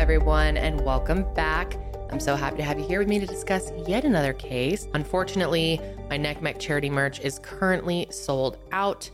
everyone, 0.00 0.56
and 0.56 0.80
welcome 0.80 1.30
back. 1.34 1.76
I'm 2.10 2.20
so 2.20 2.34
happy 2.34 2.56
to 2.56 2.62
have 2.62 2.78
you 2.78 2.86
here 2.86 3.00
with 3.00 3.08
me 3.08 3.20
to 3.20 3.26
discuss 3.26 3.70
yet 3.86 4.06
another 4.06 4.32
case. 4.32 4.88
Unfortunately, 4.94 5.78
my 6.08 6.16
Neck 6.16 6.40
NCMEC 6.40 6.58
charity 6.58 6.88
merch 6.88 7.20
is 7.20 7.38
currently 7.40 8.06
sold 8.10 8.56
out, 8.72 9.10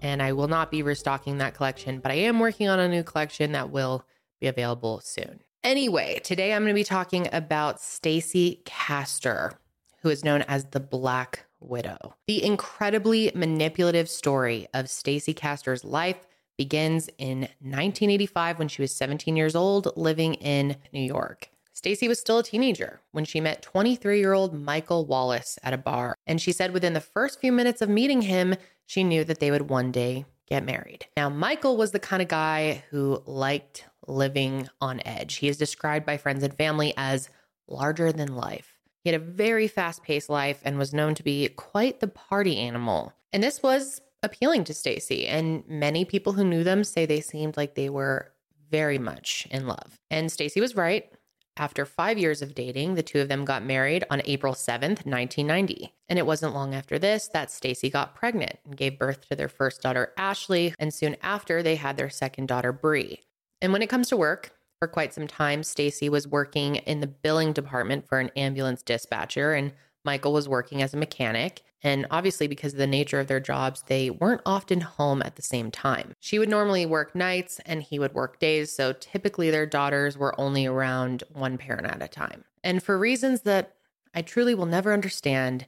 and 0.00 0.22
I 0.22 0.32
will 0.32 0.48
not 0.48 0.70
be 0.70 0.82
restocking 0.82 1.36
that 1.38 1.52
collection, 1.52 2.00
but 2.00 2.10
I 2.10 2.14
am 2.14 2.40
working 2.40 2.68
on 2.70 2.80
a 2.80 2.88
new 2.88 3.02
collection 3.02 3.52
that 3.52 3.68
will 3.68 4.02
be 4.40 4.46
available 4.46 5.02
soon. 5.04 5.40
Anyway, 5.62 6.22
today 6.24 6.54
I'm 6.54 6.62
going 6.62 6.74
to 6.74 6.74
be 6.74 6.84
talking 6.84 7.28
about 7.34 7.78
Stacey 7.78 8.62
Castor, 8.64 9.60
who 10.00 10.08
is 10.08 10.24
known 10.24 10.40
as 10.48 10.64
the 10.64 10.80
Black 10.80 11.44
Widow. 11.60 12.14
The 12.26 12.42
incredibly 12.42 13.30
manipulative 13.34 14.08
story 14.08 14.68
of 14.72 14.88
Stacey 14.88 15.34
Castor's 15.34 15.84
life 15.84 16.16
begins 16.60 17.08
in 17.16 17.40
1985 17.60 18.58
when 18.58 18.68
she 18.68 18.82
was 18.82 18.94
17 18.94 19.34
years 19.34 19.56
old 19.56 19.90
living 19.96 20.34
in 20.34 20.76
New 20.92 21.00
York. 21.00 21.48
Stacey 21.72 22.06
was 22.06 22.20
still 22.20 22.40
a 22.40 22.42
teenager 22.42 23.00
when 23.12 23.24
she 23.24 23.40
met 23.40 23.66
23-year-old 23.72 24.52
Michael 24.52 25.06
Wallace 25.06 25.58
at 25.62 25.72
a 25.72 25.78
bar, 25.78 26.14
and 26.26 26.38
she 26.38 26.52
said 26.52 26.74
within 26.74 26.92
the 26.92 27.00
first 27.00 27.40
few 27.40 27.50
minutes 27.50 27.80
of 27.80 27.88
meeting 27.88 28.20
him, 28.20 28.56
she 28.84 29.02
knew 29.02 29.24
that 29.24 29.40
they 29.40 29.50
would 29.50 29.70
one 29.70 29.90
day 29.90 30.26
get 30.50 30.62
married. 30.62 31.06
Now, 31.16 31.30
Michael 31.30 31.78
was 31.78 31.92
the 31.92 31.98
kind 31.98 32.20
of 32.20 32.28
guy 32.28 32.84
who 32.90 33.22
liked 33.24 33.86
living 34.06 34.68
on 34.82 35.00
edge. 35.06 35.36
He 35.36 35.48
is 35.48 35.56
described 35.56 36.04
by 36.04 36.18
friends 36.18 36.42
and 36.42 36.52
family 36.52 36.92
as 36.94 37.30
larger 37.68 38.12
than 38.12 38.36
life. 38.36 38.74
He 39.02 39.10
had 39.10 39.18
a 39.18 39.24
very 39.24 39.66
fast 39.66 40.02
paced 40.02 40.28
life 40.28 40.60
and 40.62 40.76
was 40.76 40.92
known 40.92 41.14
to 41.14 41.22
be 41.22 41.48
quite 41.48 42.00
the 42.00 42.08
party 42.08 42.58
animal. 42.58 43.14
And 43.32 43.42
this 43.42 43.62
was 43.62 44.02
appealing 44.22 44.64
to 44.64 44.74
Stacey, 44.74 45.26
and 45.26 45.66
many 45.68 46.04
people 46.04 46.34
who 46.34 46.44
knew 46.44 46.64
them 46.64 46.84
say 46.84 47.06
they 47.06 47.20
seemed 47.20 47.56
like 47.56 47.74
they 47.74 47.88
were 47.88 48.32
very 48.70 48.98
much 48.98 49.46
in 49.50 49.66
love. 49.66 49.98
And 50.10 50.30
Stacey 50.30 50.60
was 50.60 50.76
right. 50.76 51.10
After 51.56 51.84
five 51.84 52.18
years 52.18 52.40
of 52.40 52.54
dating, 52.54 52.94
the 52.94 53.02
two 53.02 53.20
of 53.20 53.28
them 53.28 53.44
got 53.44 53.64
married 53.64 54.04
on 54.08 54.22
April 54.24 54.54
7th, 54.54 55.04
1990. 55.04 55.92
And 56.08 56.18
it 56.18 56.24
wasn't 56.24 56.54
long 56.54 56.74
after 56.74 56.98
this 56.98 57.28
that 57.32 57.50
Stacey 57.50 57.90
got 57.90 58.14
pregnant 58.14 58.58
and 58.64 58.76
gave 58.76 58.98
birth 58.98 59.28
to 59.28 59.36
their 59.36 59.48
first 59.48 59.82
daughter, 59.82 60.12
Ashley, 60.16 60.74
and 60.78 60.94
soon 60.94 61.16
after 61.22 61.62
they 61.62 61.76
had 61.76 61.96
their 61.96 62.08
second 62.08 62.46
daughter, 62.46 62.72
Bree. 62.72 63.20
And 63.60 63.72
when 63.72 63.82
it 63.82 63.90
comes 63.90 64.08
to 64.08 64.16
work, 64.16 64.52
for 64.80 64.88
quite 64.88 65.12
some 65.12 65.26
time, 65.26 65.62
Stacy 65.62 66.08
was 66.08 66.26
working 66.26 66.76
in 66.76 67.00
the 67.00 67.06
billing 67.06 67.52
department 67.52 68.08
for 68.08 68.18
an 68.18 68.30
ambulance 68.34 68.82
dispatcher, 68.82 69.52
and 69.52 69.72
Michael 70.06 70.32
was 70.32 70.48
working 70.48 70.80
as 70.80 70.94
a 70.94 70.96
mechanic. 70.96 71.62
And 71.82 72.06
obviously, 72.10 72.46
because 72.46 72.72
of 72.72 72.78
the 72.78 72.86
nature 72.86 73.20
of 73.20 73.26
their 73.26 73.40
jobs, 73.40 73.84
they 73.86 74.10
weren't 74.10 74.42
often 74.44 74.80
home 74.80 75.22
at 75.22 75.36
the 75.36 75.42
same 75.42 75.70
time. 75.70 76.12
She 76.20 76.38
would 76.38 76.48
normally 76.48 76.86
work 76.86 77.14
nights 77.14 77.60
and 77.64 77.82
he 77.82 77.98
would 77.98 78.14
work 78.14 78.38
days. 78.38 78.74
So 78.74 78.92
typically, 78.92 79.50
their 79.50 79.66
daughters 79.66 80.18
were 80.18 80.38
only 80.38 80.66
around 80.66 81.24
one 81.32 81.56
parent 81.58 81.86
at 81.86 82.02
a 82.02 82.08
time. 82.08 82.44
And 82.62 82.82
for 82.82 82.98
reasons 82.98 83.42
that 83.42 83.74
I 84.14 84.22
truly 84.22 84.54
will 84.54 84.66
never 84.66 84.92
understand, 84.92 85.66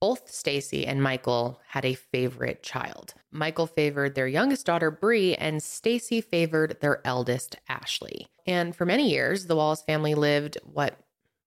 both 0.00 0.30
Stacey 0.30 0.86
and 0.86 1.02
Michael 1.02 1.60
had 1.68 1.84
a 1.84 1.94
favorite 1.94 2.62
child. 2.62 3.14
Michael 3.30 3.66
favored 3.66 4.14
their 4.14 4.26
youngest 4.26 4.66
daughter 4.66 4.90
Bree 4.90 5.34
and 5.34 5.62
Stacey 5.62 6.20
favored 6.20 6.78
their 6.80 7.00
eldest 7.04 7.56
Ashley. 7.68 8.26
And 8.46 8.74
for 8.74 8.86
many 8.86 9.10
years, 9.10 9.46
the 9.46 9.56
Wallace 9.56 9.82
family 9.82 10.14
lived 10.14 10.56
what 10.64 10.98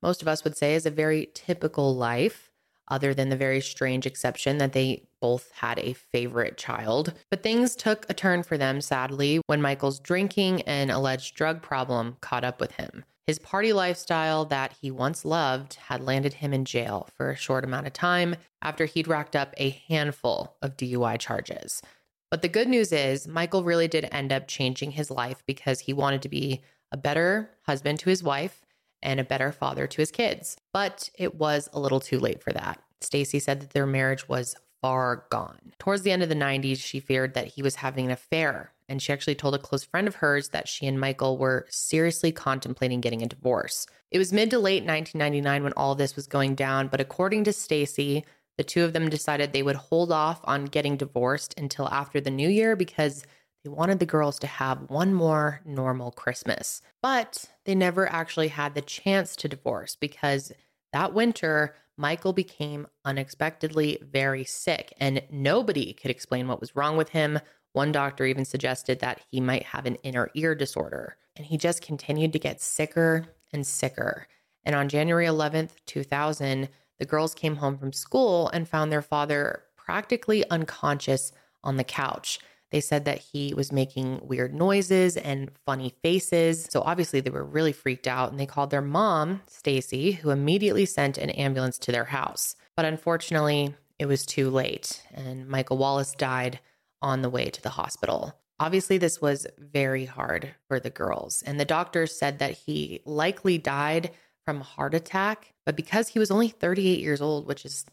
most 0.01 0.21
of 0.21 0.27
us 0.27 0.43
would 0.43 0.55
say 0.55 0.75
is 0.75 0.85
a 0.85 0.91
very 0.91 1.29
typical 1.33 1.95
life 1.95 2.51
other 2.88 3.14
than 3.14 3.30
the 3.30 3.36
very 3.36 3.62
strange 3.62 4.06
exception 4.06 4.58
that 4.58 4.73
they 4.73 5.03
both 5.22 5.52
had 5.52 5.80
a 5.80 5.94
favorite 5.94 6.58
child. 6.58 7.14
But 7.30 7.44
things 7.44 7.76
took 7.76 8.06
a 8.09 8.14
turn 8.14 8.44
for 8.44 8.58
them, 8.58 8.81
sadly, 8.81 9.42
when 9.48 9.62
Michael's 9.62 10.00
drinking 10.00 10.62
and 10.64 10.92
alleged 10.92 11.36
drug 11.36 11.61
problem 11.61 12.17
caught 12.22 12.44
up 12.44 12.59
with 12.59 12.73
him. 12.73 13.06
His 13.26 13.39
party 13.39 13.72
lifestyle 13.72 14.43
that 14.45 14.76
he 14.82 14.92
once 14.92 15.23
loved 15.23 15.76
had 15.76 16.04
landed 16.04 16.33
him 16.33 16.54
in 16.54 16.66
jail 16.66 17.08
for 17.16 17.32
a 17.32 17.38
short 17.38 17.64
amount 17.64 17.88
of 17.88 17.93
time 17.93 18.36
after 18.61 18.86
he'd 18.86 19.08
racked 19.08 19.36
up 19.36 19.54
a 19.58 19.82
handful 19.88 20.58
of 20.61 20.76
DUI 20.76 21.17
charges. 21.20 21.82
But 22.30 22.42
the 22.42 22.49
good 22.49 22.67
news 22.67 22.92
is, 22.92 23.27
Michael 23.27 23.64
really 23.64 23.88
did 23.88 24.10
end 24.11 24.33
up 24.33 24.48
changing 24.48 24.92
his 24.92 25.10
life 25.10 25.42
because 25.45 25.82
he 25.82 25.93
wanted 25.93 26.22
to 26.23 26.30
be 26.30 26.61
a 26.92 26.98
better 26.98 27.49
husband 27.61 27.99
to 27.99 28.10
his 28.10 28.22
wife 28.22 28.61
and 29.03 29.19
a 29.19 29.23
better 29.23 29.52
father 29.52 29.86
to 29.86 29.97
his 30.02 30.11
kids. 30.11 30.58
But 30.73 31.09
it 31.15 31.36
was 31.36 31.69
a 31.73 31.80
little 31.80 31.99
too 31.99 32.19
late 32.19 32.41
for 32.41 32.52
that. 32.53 32.81
Stacey 33.02 33.39
said 33.39 33.61
that 33.61 33.71
their 33.71 33.86
marriage 33.86 34.27
was 34.27 34.55
far 34.81 35.25
gone. 35.30 35.73
Towards 35.80 36.02
the 36.02 36.11
end 36.11 36.23
of 36.23 36.30
the 36.30 36.36
90s, 36.36 36.80
she 36.80 36.99
feared 36.99 37.36
that 37.36 37.47
he 37.47 37.61
was 37.61 37.75
having 37.75 38.05
an 38.05 38.11
affair, 38.11 38.73
and 38.89 39.02
she 39.02 39.13
actually 39.13 39.36
told 39.36 39.55
a 39.55 39.59
close 39.59 39.83
friend 39.83 40.08
of 40.08 40.15
hers 40.15 40.49
that 40.49 40.67
she 40.67 40.87
and 40.87 40.99
Michael 40.99 41.37
were 41.37 41.65
seriously 41.69 42.31
contemplating 42.31 42.99
getting 42.99 43.21
a 43.21 43.27
divorce. 43.27 43.86
It 44.11 44.17
was 44.17 44.33
mid 44.33 44.49
to 44.52 44.59
late 44.59 44.83
1999 44.83 45.63
when 45.63 45.73
all 45.73 45.95
this 45.95 46.15
was 46.15 46.27
going 46.27 46.55
down, 46.55 46.87
but 46.87 46.99
according 46.99 47.45
to 47.45 47.53
Stacey, 47.53 48.25
the 48.58 48.63
two 48.63 48.83
of 48.83 48.93
them 48.93 49.09
decided 49.09 49.52
they 49.52 49.63
would 49.63 49.75
hold 49.75 50.11
off 50.11 50.42
on 50.43 50.65
getting 50.65 50.97
divorced 50.97 51.58
until 51.58 51.87
after 51.87 52.19
the 52.19 52.30
new 52.30 52.49
year 52.49 52.75
because 52.75 53.25
they 53.63 53.69
wanted 53.69 53.99
the 53.99 54.05
girls 54.05 54.39
to 54.39 54.47
have 54.47 54.89
one 54.89 55.13
more 55.13 55.61
normal 55.65 56.11
Christmas. 56.11 56.81
But 57.01 57.45
they 57.65 57.75
never 57.75 58.11
actually 58.11 58.49
had 58.49 58.75
the 58.75 58.81
chance 58.81 59.35
to 59.37 59.47
divorce 59.47 59.95
because 59.95 60.51
that 60.91 61.13
winter, 61.13 61.75
Michael 61.97 62.33
became 62.33 62.87
unexpectedly 63.05 63.99
very 64.01 64.43
sick 64.43 64.93
and 64.99 65.21
nobody 65.31 65.93
could 65.93 66.11
explain 66.11 66.47
what 66.47 66.59
was 66.59 66.75
wrong 66.75 66.97
with 66.97 67.09
him. 67.09 67.39
One 67.71 67.91
doctor 67.91 68.25
even 68.25 68.45
suggested 68.45 68.99
that 68.99 69.21
he 69.31 69.39
might 69.39 69.63
have 69.63 69.85
an 69.85 69.95
inner 70.03 70.30
ear 70.35 70.55
disorder. 70.55 71.17
And 71.35 71.45
he 71.45 71.57
just 71.57 71.81
continued 71.81 72.33
to 72.33 72.39
get 72.39 72.61
sicker 72.61 73.25
and 73.51 73.65
sicker. 73.65 74.27
And 74.65 74.75
on 74.75 74.89
January 74.89 75.25
11th, 75.25 75.71
2000, 75.85 76.69
the 76.99 77.05
girls 77.05 77.33
came 77.33 77.55
home 77.55 77.77
from 77.77 77.93
school 77.93 78.49
and 78.49 78.67
found 78.67 78.91
their 78.91 79.01
father 79.01 79.63
practically 79.75 80.47
unconscious 80.49 81.31
on 81.63 81.77
the 81.77 81.83
couch. 81.83 82.39
They 82.73 82.82
said 82.82 83.06
that 83.06 83.20
he 83.20 83.54
was 83.54 83.72
making 83.72 84.22
weird 84.23 84.56
noises 84.56 85.16
and 85.16 85.52
funny 85.64 85.94
faces. 86.02 86.67
So 86.72 86.82
obviously 86.82 87.20
they 87.20 87.30
were 87.30 87.45
really 87.45 87.72
freaked 87.72 88.08
out 88.08 88.32
and 88.32 88.39
they 88.39 88.48
called 88.48 88.72
their 88.72 88.82
mom, 88.82 89.44
Stacey, 89.45 90.14
who 90.14 90.32
immediately 90.32 90.88
sent 90.88 91.20
an 91.20 91.30
ambulance 91.30 91.78
to 91.78 91.92
their 91.92 92.06
house. 92.06 92.56
But 92.76 92.86
unfortunately, 92.86 93.76
it 94.00 94.08
was 94.08 94.26
too 94.26 94.50
late 94.50 95.04
and 95.14 95.48
Michael 95.48 95.78
Wallace 95.78 96.14
died 96.14 96.61
on 97.00 97.22
the 97.22 97.30
way 97.30 97.52
to 97.52 97.61
the 97.61 97.70
hospital. 97.70 98.34
Obviously, 98.60 98.98
this 98.98 99.22
was 99.22 99.45
very 99.60 100.05
hard 100.05 100.55
for 100.67 100.80
the 100.80 100.90
girls, 100.90 101.44
and 101.45 101.60
the 101.60 101.66
doctors 101.66 102.17
said 102.17 102.40
that 102.40 102.54
he 102.54 103.02
likely 103.05 103.58
died 103.58 104.11
from 104.45 104.61
a 104.61 104.64
heart 104.64 104.94
attack, 104.94 105.54
but 105.66 105.76
because 105.76 106.08
he 106.08 106.20
was 106.20 106.32
only 106.32 106.48
38 106.48 107.00
years 107.00 107.22
old, 107.22 107.45
which 107.45 107.66
is 107.66 107.86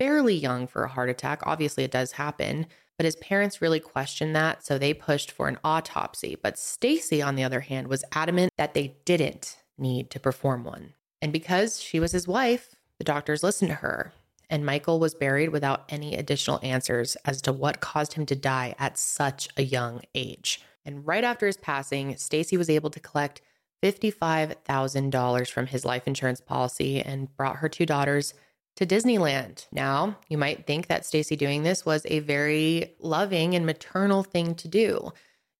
fairly 0.00 0.34
young 0.34 0.66
for 0.66 0.84
a 0.84 0.88
heart 0.88 1.10
attack, 1.10 1.42
obviously 1.44 1.84
it 1.84 1.90
does 1.90 2.12
happen, 2.12 2.66
but 2.96 3.04
his 3.04 3.16
parents 3.16 3.60
really 3.60 3.80
questioned 3.80 4.34
that, 4.36 4.64
so 4.64 4.78
they 4.78 4.94
pushed 4.94 5.30
for 5.30 5.48
an 5.48 5.58
autopsy. 5.64 6.36
But 6.40 6.58
Stacey, 6.58 7.20
on 7.20 7.34
the 7.34 7.44
other 7.44 7.60
hand, 7.60 7.88
was 7.88 8.04
adamant 8.12 8.52
that 8.56 8.74
they 8.74 8.96
didn't 9.04 9.56
need 9.76 10.10
to 10.10 10.20
perform 10.20 10.64
one. 10.64 10.94
And 11.20 11.32
because 11.32 11.80
she 11.80 11.98
was 11.98 12.12
his 12.12 12.28
wife, 12.28 12.74
the 12.98 13.04
doctors 13.04 13.42
listened 13.42 13.70
to 13.70 13.76
her. 13.76 14.12
And 14.50 14.64
Michael 14.64 15.00
was 15.00 15.14
buried 15.14 15.48
without 15.48 15.84
any 15.88 16.14
additional 16.14 16.60
answers 16.62 17.16
as 17.24 17.40
to 17.42 17.52
what 17.52 17.80
caused 17.80 18.12
him 18.12 18.26
to 18.26 18.36
die 18.36 18.74
at 18.78 18.98
such 18.98 19.48
a 19.56 19.62
young 19.62 20.02
age. 20.14 20.60
And 20.84 21.06
right 21.06 21.24
after 21.24 21.46
his 21.46 21.56
passing, 21.56 22.16
Stacey 22.16 22.56
was 22.56 22.68
able 22.68 22.90
to 22.90 23.00
collect 23.00 23.40
$55,000 23.82 25.50
from 25.50 25.66
his 25.66 25.84
life 25.84 26.06
insurance 26.06 26.40
policy 26.40 27.00
and 27.00 27.34
brought 27.36 27.56
her 27.56 27.68
two 27.68 27.86
daughters 27.86 28.34
to 28.76 28.86
Disneyland. 28.86 29.66
Now, 29.72 30.16
you 30.28 30.38
might 30.38 30.66
think 30.66 30.88
that 30.88 31.06
Stacey 31.06 31.36
doing 31.36 31.62
this 31.62 31.86
was 31.86 32.04
a 32.06 32.20
very 32.20 32.94
loving 32.98 33.54
and 33.54 33.64
maternal 33.64 34.22
thing 34.22 34.54
to 34.56 34.68
do. 34.68 35.12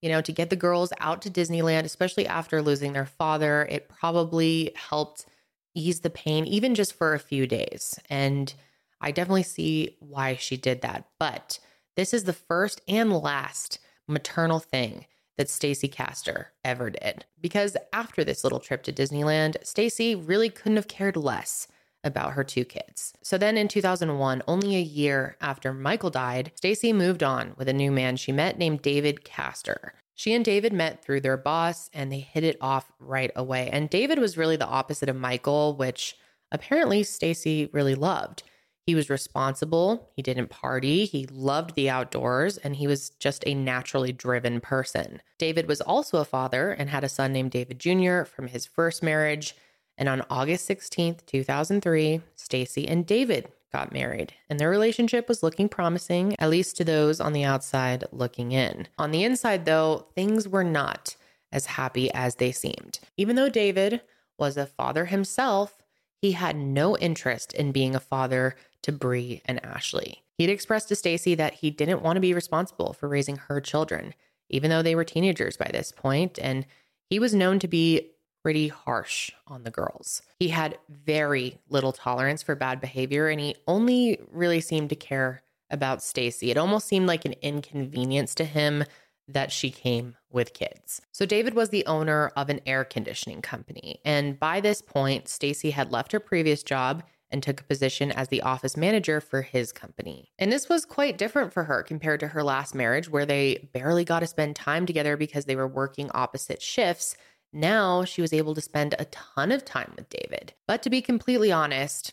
You 0.03 0.11
know, 0.11 0.21
to 0.21 0.33
get 0.33 0.51
the 0.51 0.57
girls 0.57 0.93
out 1.01 1.23
to 1.23 1.31
Disneyland, 1.31 1.85
especially 1.85 2.27
after 2.27 2.61
losing 2.61 2.93
their 2.93 3.07
father, 3.07 3.67
it 3.71 3.89
probably 3.89 4.73
helped 4.75 5.27
ease 5.75 6.01
the 6.01 6.11
pain 6.11 6.47
even 6.47 6.75
just 6.75 6.95
for 6.95 7.15
a 7.15 7.19
few 7.19 7.47
days. 7.47 7.99
And 8.11 8.53
I 9.01 9.11
definitely 9.11 9.45
see 9.45 9.97
why 10.01 10.37
she 10.37 10.57
did 10.57 10.83
that. 10.83 11.07
But 11.19 11.59
this 11.97 12.13
is 12.13 12.25
the 12.25 12.33
first 12.33 12.81
and 12.89 13.13
last 13.13 13.79
maternal 14.07 14.61
thing 14.61 15.07
that 15.37 15.51
Stacey 15.51 15.89
Castor 15.89 16.53
ever 16.65 16.91
did. 16.91 17.25
Because 17.41 17.77
after 17.93 18.25
this 18.25 18.45
little 18.45 18.61
trip 18.61 18.83
to 18.85 18.93
Disneyland, 18.93 19.57
Stacey 19.65 20.15
really 20.15 20.49
couldn't 20.49 20.77
have 20.77 20.89
cared 20.89 21.17
less 21.17 21.67
about 22.05 22.35
her 22.35 22.45
two 22.45 22.65
kids. 22.65 23.15
So 23.23 23.39
then 23.39 23.57
in 23.57 23.69
2001, 23.69 24.43
only 24.47 24.77
a 24.77 24.81
year 24.81 25.37
after 25.41 25.73
Michael 25.73 26.11
died, 26.11 26.53
Stacey 26.55 26.93
moved 26.93 27.23
on 27.23 27.55
with 27.57 27.69
a 27.69 27.73
new 27.73 27.91
man 27.91 28.17
she 28.17 28.33
met 28.33 28.59
named 28.59 28.83
David 28.83 29.25
Castor. 29.25 29.95
She 30.15 30.33
and 30.33 30.45
David 30.45 30.73
met 30.73 31.03
through 31.03 31.23
their 31.23 31.37
boss 31.37 31.91
and 31.93 32.13
they 32.13 32.21
hit 32.21 32.45
it 32.45 32.57
off 32.61 32.93
right 33.01 33.33
away. 33.35 33.69
And 33.73 33.91
David 33.91 34.19
was 34.19 34.37
really 34.37 34.57
the 34.57 34.67
opposite 34.67 35.09
of 35.09 35.17
Michael, 35.17 35.75
which 35.75 36.17
apparently 36.53 37.03
Stacey 37.03 37.69
really 37.73 37.97
loved. 37.97 38.45
He 38.87 38.95
was 38.95 39.09
responsible, 39.09 40.11
he 40.15 40.21
didn't 40.21 40.51
party, 40.51 41.07
he 41.07 41.27
loved 41.27 41.75
the 41.75 41.89
outdoors, 41.89 42.59
and 42.59 42.77
he 42.77 42.87
was 42.87 43.11
just 43.11 43.43
a 43.47 43.55
naturally 43.55 44.13
driven 44.13 44.61
person. 44.61 45.23
David 45.39 45.67
was 45.67 45.81
also 45.81 46.19
a 46.19 46.25
father 46.25 46.71
and 46.71 46.91
had 46.91 47.03
a 47.03 47.09
son 47.09 47.33
named 47.33 47.51
David 47.51 47.79
Jr. 47.79 48.25
from 48.25 48.49
his 48.49 48.67
first 48.67 49.03
marriage. 49.03 49.57
And 49.97 50.09
on 50.09 50.23
August 50.29 50.69
16th, 50.69 51.25
2003, 51.27 52.21
Stacey 52.35 52.89
and 52.89 53.07
David 53.07 53.49
got 53.73 53.93
married, 53.93 54.33
and 54.49 54.59
their 54.59 54.71
relationship 54.71 55.29
was 55.29 55.43
looking 55.43 55.69
promising, 55.69 56.37
at 56.39 56.51
least 56.51 56.77
to 56.77 56.85
those 56.85 57.21
on 57.21 57.33
the 57.33 57.45
outside 57.45 58.05
looking 58.13 58.53
in. 58.53 58.87
On 58.99 59.11
the 59.11 59.25
inside, 59.25 59.65
though, 59.65 60.07
things 60.15 60.49
were 60.49 60.65
not 60.65 61.17
as 61.53 61.67
happy 61.67 62.13
as 62.13 62.37
they 62.37 62.53
seemed. 62.53 63.01
Even 63.17 63.37
though 63.37 63.49
David 63.49 64.01
was 64.39 64.57
a 64.57 64.67
father 64.67 65.07
himself, 65.07 65.83
he 66.21 66.33
had 66.33 66.57
no 66.57 66.97
interest 66.99 67.53
in 67.53 67.73
being 67.73 67.95
a 67.95 68.01
father 68.01 68.57
to 68.83 68.93
Bree 68.93 69.43
and 69.45 69.65
Ashley. 69.65 70.23
He'd 70.39 70.51
expressed 70.51 70.89
to 70.89 70.97
Stacey 70.97 71.35
that 71.35 71.55
he 71.55 71.71
didn't 71.71 72.03
want 72.03 72.17
to 72.17 72.21
be 72.21 72.35
responsible 72.35 72.93
for 72.93 73.09
raising 73.09 73.37
her 73.37 73.61
children, 73.61 74.15
even 74.51 74.71
though 74.71 74.83
they 74.83 74.95
were 74.95 75.05
teenagers 75.05 75.57
by 75.57 75.71
this 75.73 75.93
point, 75.93 76.39
and 76.41 76.67
he 77.09 77.19
was 77.19 77.35
known 77.35 77.59
to 77.61 77.69
be 77.69 78.11
pretty 78.45 78.69
harsh 78.69 79.31
on 79.47 79.65
the 79.65 79.71
girls. 79.71 80.21
He 80.39 80.49
had 80.49 80.77
very 80.91 81.59
little 81.71 81.93
tolerance 81.93 82.43
for 82.43 82.55
bad 82.55 82.79
behavior 82.79 83.29
and 83.29 83.41
he 83.41 83.57
only 83.67 84.21
really 84.31 84.61
seemed 84.61 84.91
to 84.91 84.97
care 84.97 85.43
about 85.71 86.03
Stacey. 86.03 86.51
It 86.51 86.59
almost 86.59 86.87
seemed 86.87 87.07
like 87.07 87.25
an 87.25 87.35
inconvenience 87.41 88.35
to 88.35 88.45
him 88.45 88.85
that 89.27 89.51
she 89.51 89.71
came 89.71 90.17
with 90.31 90.53
kids. 90.53 91.01
So 91.11 91.25
David 91.25 91.55
was 91.55 91.71
the 91.71 91.87
owner 91.87 92.33
of 92.37 92.51
an 92.51 92.61
air 92.67 92.85
conditioning 92.85 93.41
company 93.41 93.99
and 94.05 94.39
by 94.39 94.61
this 94.61 94.83
point 94.83 95.27
Stacey 95.27 95.71
had 95.71 95.91
left 95.91 96.13
her 96.13 96.21
previous 96.21 96.63
job 96.63 97.03
and 97.31 97.43
took 97.43 97.63
a 97.63 97.65
position 97.65 98.13
as 98.13 98.29
the 98.29 98.43
office 98.43 98.77
manager 98.77 99.21
for 99.21 99.41
his 99.41 99.73
company. 99.73 100.31
And 100.39 100.53
this 100.53 100.69
was 100.69 100.85
quite 100.85 101.19
different 101.19 101.53
for 101.53 101.65
her 101.65 101.83
compared 101.83 102.21
to 102.21 102.29
her 102.29 102.45
last 102.45 102.75
marriage 102.75 103.09
where 103.09 103.27
they 103.27 103.71
barely 103.73 104.05
got 104.05 104.21
to 104.21 104.27
spend 104.27 104.55
time 104.55 104.85
together 104.85 105.17
because 105.17 105.47
they 105.47 105.57
were 105.57 105.67
working 105.67 106.11
opposite 106.15 106.61
shifts. 106.61 107.17
Now 107.57 108.05
she 108.05 108.21
was 108.21 108.33
able 108.33 108.53
to 108.57 108.61
spend 108.61 108.97
a 108.99 109.05
ton 109.05 109.53
of 109.53 109.65
time 109.65 109.93
with 109.97 110.09
David. 110.09 110.55
But 110.67 110.83
to 110.83 110.91
be 110.91 111.01
completely 111.01 111.53
honest, 111.53 112.13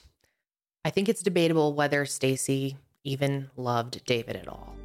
I 0.85 0.91
think 0.91 1.09
it's 1.09 1.23
debatable 1.23 1.73
whether 1.73 2.05
Stacey 2.05 2.77
even 3.03 3.49
loved 3.57 4.05
David 4.05 4.35
at 4.35 4.47
all. 4.47 4.75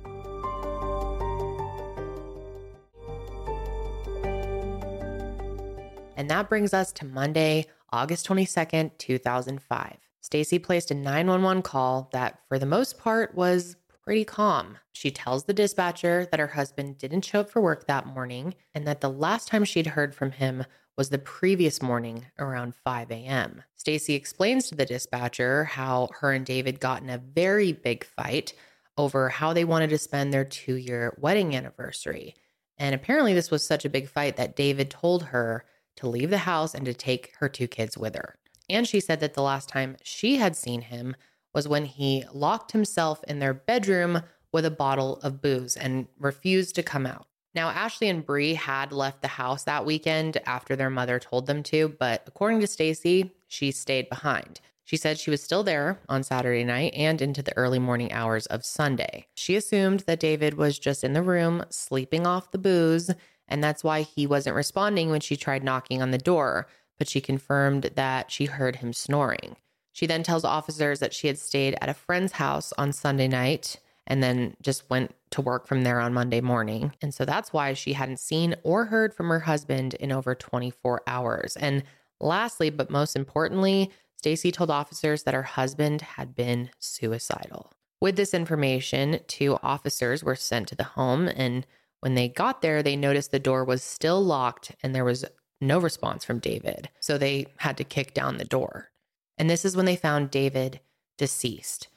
And 6.17 6.31
that 6.31 6.49
brings 6.49 6.73
us 6.73 6.91
to 6.93 7.05
Monday, 7.05 7.67
August 7.93 8.27
22nd, 8.27 8.93
2005. 8.97 9.97
Stacey 10.23 10.59
placed 10.59 10.91
a 10.91 10.95
911 10.95 11.63
call 11.63 12.09
that, 12.13 12.41
for 12.49 12.59
the 12.59 12.65
most 12.65 12.99
part, 12.99 13.35
was 13.35 13.77
pretty 14.07 14.25
calm. 14.25 14.79
She 14.93 15.11
tells 15.11 15.45
the 15.45 15.53
dispatcher 15.53 16.29
that 16.31 16.39
her 16.39 16.47
husband 16.47 16.97
didn't 16.97 17.25
show 17.25 17.41
up 17.41 17.51
for 17.51 17.61
work 17.61 17.89
that 17.89 18.07
morning 18.07 18.55
and 18.73 18.87
that 18.87 19.01
the 19.01 19.11
last 19.11 19.49
time 19.49 19.65
she'd 19.65 19.89
heard 19.89 20.15
from 20.15 20.31
him 20.31 20.65
was 20.97 21.11
the 21.11 21.19
previous 21.19 21.83
morning 21.83 22.25
around 22.39 22.75
5 22.77 23.11
a.m. 23.11 23.65
Stacey 23.75 24.15
explains 24.15 24.69
to 24.69 24.77
the 24.77 24.87
dispatcher 24.87 25.65
how 25.65 26.09
her 26.21 26.31
and 26.31 26.47
David 26.47 26.79
got 26.79 27.03
in 27.03 27.11
a 27.11 27.19
very 27.19 27.73
big 27.73 28.05
fight 28.05 28.55
over 28.97 29.29
how 29.29 29.53
they 29.53 29.65
wanted 29.65 29.91
to 29.91 29.99
spend 29.99 30.33
their 30.33 30.45
2-year 30.45 31.17
wedding 31.21 31.57
anniversary. 31.57 32.37
And 32.79 32.95
apparently 32.95 33.35
this 33.35 33.51
was 33.51 33.67
such 33.67 33.85
a 33.85 33.91
big 33.91 34.09
fight 34.09 34.37
that 34.37 34.55
David 34.55 34.89
told 34.89 35.25
her 35.25 35.65
to 35.97 36.09
leave 36.09 36.31
the 36.31 36.39
house 36.39 36.75
and 36.75 36.85
to 36.87 36.95
take 36.95 37.35
her 37.41 37.49
two 37.49 37.67
kids 37.67 37.99
with 37.99 38.15
her. 38.15 38.37
And 38.71 38.87
she 38.87 39.01
said 39.01 39.19
that 39.19 39.35
the 39.35 39.43
last 39.43 39.69
time 39.69 39.97
she 40.05 40.37
had 40.37 40.55
seen 40.55 40.83
him 40.83 41.17
was 41.57 41.67
when 41.67 41.87
he 41.87 42.23
locked 42.33 42.73
himself 42.73 43.25
in 43.25 43.41
their 43.41 43.55
bedroom 43.55 44.23
with 44.53 44.67
a 44.67 44.71
bottle 44.71 45.17
of 45.23 45.41
booze 45.41 45.77
and 45.77 46.07
refused 46.19 46.75
to 46.75 46.83
come 46.83 47.07
out. 47.07 47.27
Now, 47.55 47.71
Ashley 47.71 48.11
and 48.11 48.25
Bree 48.25 48.55
had 48.55 48.93
left 48.93 49.23
the 49.23 49.29
house 49.29 49.65
that 49.65 49.87
weekend 49.87 50.37
after 50.47 50.77
their 50.77 50.91
mother 50.91 51.19
told 51.19 51.47
them 51.47 51.63
to, 51.65 51.89
but 51.99 52.23
according 52.27 52.61
to 52.61 52.67
Stacey, 52.67 53.33
she 53.49 53.73
stayed 53.73 54.11
behind. 54.11 54.61
She 54.85 54.99
said 54.99 55.19
she 55.19 55.31
was 55.31 55.43
still 55.43 55.65
there 55.65 55.99
on 56.09 56.23
Saturday 56.23 56.63
night 56.63 56.93
and 56.95 57.21
into 57.21 57.43
the 57.43 57.57
early 57.57 57.79
morning 57.79 58.13
hours 58.13 58.47
of 58.47 58.65
Sunday. 58.65 59.27
She 59.35 59.57
assumed 59.57 60.01
that 60.01 60.21
David 60.21 60.55
was 60.55 60.79
just 60.79 61.03
in 61.03 61.15
the 61.15 61.23
room 61.23 61.65
sleeping 61.71 62.27
off 62.27 62.53
the 62.53 62.59
booze, 62.59 63.11
and 63.49 63.65
that's 63.65 63.83
why 63.83 64.03
he 64.03 64.27
wasn't 64.27 64.55
responding 64.55 65.11
when 65.11 65.21
she 65.21 65.37
tried 65.37 65.65
knocking 65.65 66.03
on 66.03 66.11
the 66.11 66.19
door 66.19 66.69
but 66.99 67.09
she 67.09 67.21
confirmed 67.21 67.91
that 67.95 68.31
she 68.31 68.47
heard 68.47 68.77
him 68.77 68.93
snoring. 68.93 69.57
She 69.97 70.05
then 70.05 70.23
tells 70.23 70.45
officers 70.45 71.01
that 71.01 71.15
she 71.15 71.27
had 71.27 71.39
stayed 71.39 71.75
at 71.81 71.89
a 71.89 71.95
friend's 71.95 72.33
house 72.33 72.71
on 72.77 72.93
Sunday 72.93 73.29
night 73.29 73.81
and 74.07 74.23
then 74.23 74.55
just 74.61 74.91
went 74.91 75.15
to 75.31 75.41
work 75.41 75.67
from 75.67 75.85
there 75.85 76.01
on 76.01 76.13
Monday 76.13 76.43
morning. 76.43 76.93
And 77.01 77.15
so 77.15 77.25
that's 77.25 77.51
why 77.51 77.73
she 77.73 77.95
hadn't 77.95 78.19
seen 78.19 78.57
or 78.63 78.85
heard 78.85 79.15
from 79.15 79.31
her 79.31 79.41
husband 79.41 79.95
in 79.95 80.13
over 80.13 80.35
24 80.35 81.01
hours. 81.07 81.57
And 81.57 81.83
lastly, 82.21 82.69
but 82.69 82.91
most 82.91 83.17
importantly, 83.17 83.91
Stacey 84.19 84.53
told 84.53 84.71
officers 84.71 85.23
that 85.23 85.33
her 85.33 85.45
husband 85.45 86.03
had 86.03 86.35
been 86.35 86.69
suicidal. 86.79 87.73
With 87.99 88.17
this 88.17 88.35
information, 88.35 89.21
two 89.29 89.57
officers 89.63 90.23
were 90.23 90.37
sent 90.37 90.69
to 90.69 90.75
the 90.75 90.85
home 90.85 91.27
and 91.27 91.67
when 92.01 92.17
they 92.17 92.29
got 92.29 92.61
there, 92.61 92.83
they 92.83 92.97
noticed 92.97 93.31
the 93.31 93.39
door 93.39 93.65
was 93.65 93.83
still 93.83 94.23
locked 94.23 94.77
and 94.83 94.95
there 94.95 95.07
was 95.07 95.25
no 95.59 95.79
response 95.79 96.23
from 96.23 96.39
David. 96.39 96.91
So 97.01 97.17
they 97.17 97.47
had 97.57 97.79
to 97.79 97.85
kick 97.85 98.13
down 98.13 98.37
the 98.37 98.45
door. 98.45 98.91
And 99.39 99.49
this 99.51 99.65
is 99.65 99.77
when 99.77 99.87
they 99.87 99.97
found 99.97 100.31
David 100.31 100.81
deceased, 101.19 101.89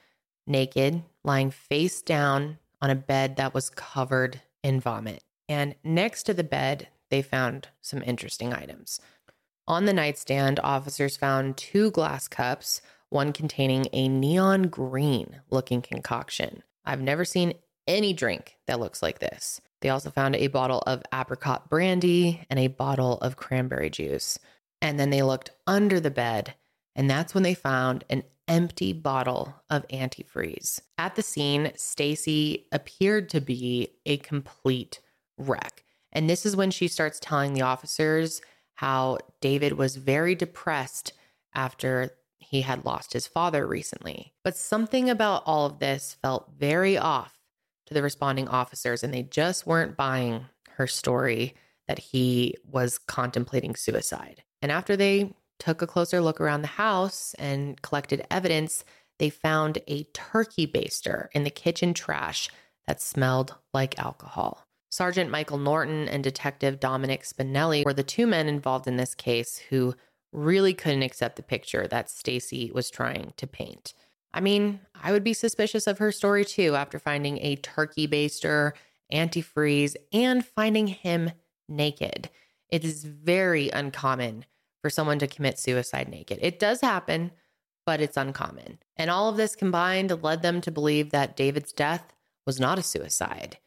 naked, 0.45 1.03
lying 1.23 1.51
face 1.51 2.01
down 2.01 2.59
on 2.81 2.89
a 2.89 2.95
bed 2.95 3.35
that 3.37 3.53
was 3.53 3.69
covered 3.69 4.41
in 4.63 4.79
vomit. 4.79 5.23
And 5.47 5.75
next 5.83 6.23
to 6.23 6.33
the 6.33 6.43
bed, 6.43 6.89
they 7.09 7.21
found 7.21 7.69
some 7.81 8.03
interesting 8.03 8.53
items. 8.53 8.99
On 9.67 9.85
the 9.85 9.93
nightstand, 9.93 10.59
officers 10.63 11.17
found 11.17 11.57
two 11.57 11.91
glass 11.91 12.27
cups, 12.27 12.81
one 13.09 13.33
containing 13.33 13.87
a 13.93 14.07
neon 14.07 14.63
green 14.63 15.41
looking 15.49 15.81
concoction. 15.81 16.63
I've 16.85 17.01
never 17.01 17.25
seen 17.25 17.53
any 17.87 18.13
drink 18.13 18.57
that 18.67 18.79
looks 18.79 19.01
like 19.01 19.19
this. 19.19 19.61
They 19.81 19.89
also 19.89 20.11
found 20.11 20.35
a 20.35 20.47
bottle 20.47 20.83
of 20.85 21.03
apricot 21.13 21.69
brandy 21.69 22.45
and 22.49 22.59
a 22.59 22.67
bottle 22.67 23.17
of 23.19 23.37
cranberry 23.37 23.89
juice. 23.89 24.37
And 24.81 24.99
then 24.99 25.09
they 25.09 25.21
looked 25.21 25.51
under 25.65 25.99
the 25.99 26.11
bed, 26.11 26.53
and 26.95 27.09
that's 27.09 27.33
when 27.33 27.43
they 27.43 27.53
found 27.53 28.03
an 28.09 28.23
empty 28.47 28.93
bottle 28.93 29.55
of 29.69 29.87
antifreeze. 29.89 30.81
At 30.97 31.15
the 31.15 31.21
scene, 31.21 31.71
Stacey 31.75 32.67
appeared 32.71 33.29
to 33.29 33.39
be 33.39 33.89
a 34.05 34.17
complete 34.17 34.99
wreck. 35.37 35.83
And 36.11 36.29
this 36.29 36.45
is 36.45 36.55
when 36.55 36.71
she 36.71 36.87
starts 36.87 37.19
telling 37.19 37.53
the 37.53 37.61
officers 37.61 38.41
how 38.73 39.19
David 39.41 39.73
was 39.73 39.97
very 39.97 40.35
depressed 40.35 41.13
after 41.53 42.11
he 42.39 42.61
had 42.61 42.85
lost 42.85 43.13
his 43.13 43.27
father 43.27 43.67
recently. 43.67 44.33
But 44.43 44.57
something 44.57 45.09
about 45.09 45.43
all 45.45 45.67
of 45.67 45.79
this 45.79 46.17
felt 46.21 46.49
very 46.57 46.97
off 46.97 47.37
to 47.85 47.93
the 47.93 48.01
responding 48.01 48.47
officers, 48.47 49.03
and 49.03 49.13
they 49.13 49.23
just 49.23 49.67
weren't 49.67 49.95
buying 49.97 50.45
her 50.77 50.87
story 50.87 51.55
that 51.87 51.99
he 51.99 52.55
was 52.63 52.97
contemplating 52.97 53.75
suicide. 53.75 54.43
And 54.61 54.71
after 54.71 54.95
they 54.95 55.33
took 55.59 55.81
a 55.81 55.87
closer 55.87 56.21
look 56.21 56.41
around 56.41 56.61
the 56.61 56.67
house 56.67 57.35
and 57.37 57.81
collected 57.81 58.25
evidence, 58.31 58.83
they 59.19 59.29
found 59.29 59.79
a 59.87 60.03
turkey 60.05 60.65
baster 60.65 61.27
in 61.33 61.43
the 61.43 61.49
kitchen 61.49 61.93
trash 61.93 62.49
that 62.87 63.01
smelled 63.01 63.55
like 63.73 63.99
alcohol. 63.99 64.65
Sergeant 64.89 65.29
Michael 65.29 65.59
Norton 65.59 66.09
and 66.09 66.23
Detective 66.23 66.79
Dominic 66.79 67.23
Spinelli 67.23 67.85
were 67.85 67.93
the 67.93 68.01
two 68.01 68.25
men 68.25 68.47
involved 68.47 68.87
in 68.87 68.97
this 68.97 69.13
case 69.13 69.57
who 69.69 69.93
really 70.31 70.73
couldn't 70.73 71.03
accept 71.03 71.35
the 71.35 71.43
picture 71.43 71.87
that 71.87 72.09
Stacey 72.09 72.71
was 72.73 72.89
trying 72.89 73.33
to 73.37 73.45
paint. 73.45 73.93
I 74.33 74.41
mean, 74.41 74.79
I 74.99 75.11
would 75.11 75.23
be 75.23 75.33
suspicious 75.33 75.85
of 75.87 75.97
her 75.99 76.11
story 76.11 76.45
too 76.45 76.75
after 76.75 76.97
finding 76.97 77.39
a 77.39 77.55
turkey 77.57 78.07
baster, 78.07 78.73
antifreeze, 79.13 79.95
and 80.11 80.45
finding 80.45 80.87
him 80.87 81.31
naked. 81.67 82.29
It 82.69 82.83
is 82.83 83.03
very 83.03 83.69
uncommon 83.69 84.45
for 84.81 84.89
someone 84.89 85.19
to 85.19 85.27
commit 85.27 85.59
suicide 85.59 86.09
naked. 86.09 86.39
It 86.41 86.59
does 86.59 86.81
happen, 86.81 87.31
but 87.85 88.01
it's 88.01 88.17
uncommon. 88.17 88.79
And 88.97 89.09
all 89.09 89.29
of 89.29 89.37
this 89.37 89.55
combined 89.55 90.23
led 90.23 90.41
them 90.41 90.61
to 90.61 90.71
believe 90.71 91.11
that 91.11 91.35
David's 91.35 91.71
death 91.71 92.13
was 92.45 92.59
not 92.59 92.79
a 92.79 92.83
suicide, 92.83 93.57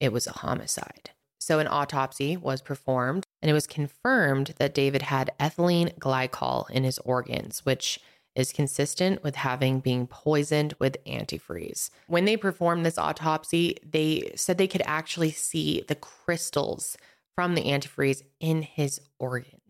it 0.00 0.12
was 0.12 0.26
a 0.26 0.32
homicide. 0.32 1.10
So 1.40 1.58
an 1.58 1.66
autopsy 1.66 2.36
was 2.36 2.62
performed, 2.62 3.24
and 3.40 3.50
it 3.50 3.54
was 3.54 3.66
confirmed 3.66 4.54
that 4.58 4.74
David 4.74 5.02
had 5.02 5.32
ethylene 5.40 5.98
glycol 5.98 6.70
in 6.70 6.84
his 6.84 6.98
organs, 7.00 7.64
which 7.64 7.98
is 8.34 8.52
consistent 8.52 9.22
with 9.22 9.34
having 9.34 9.80
being 9.80 10.06
poisoned 10.06 10.74
with 10.78 11.02
antifreeze. 11.04 11.90
When 12.06 12.24
they 12.24 12.36
performed 12.36 12.86
this 12.86 12.98
autopsy, 12.98 13.76
they 13.84 14.32
said 14.36 14.56
they 14.56 14.68
could 14.68 14.82
actually 14.84 15.32
see 15.32 15.84
the 15.86 15.94
crystals 15.94 16.96
from 17.34 17.54
the 17.54 17.64
antifreeze 17.64 18.22
in 18.40 18.62
his 18.62 19.00
organs. 19.18 19.61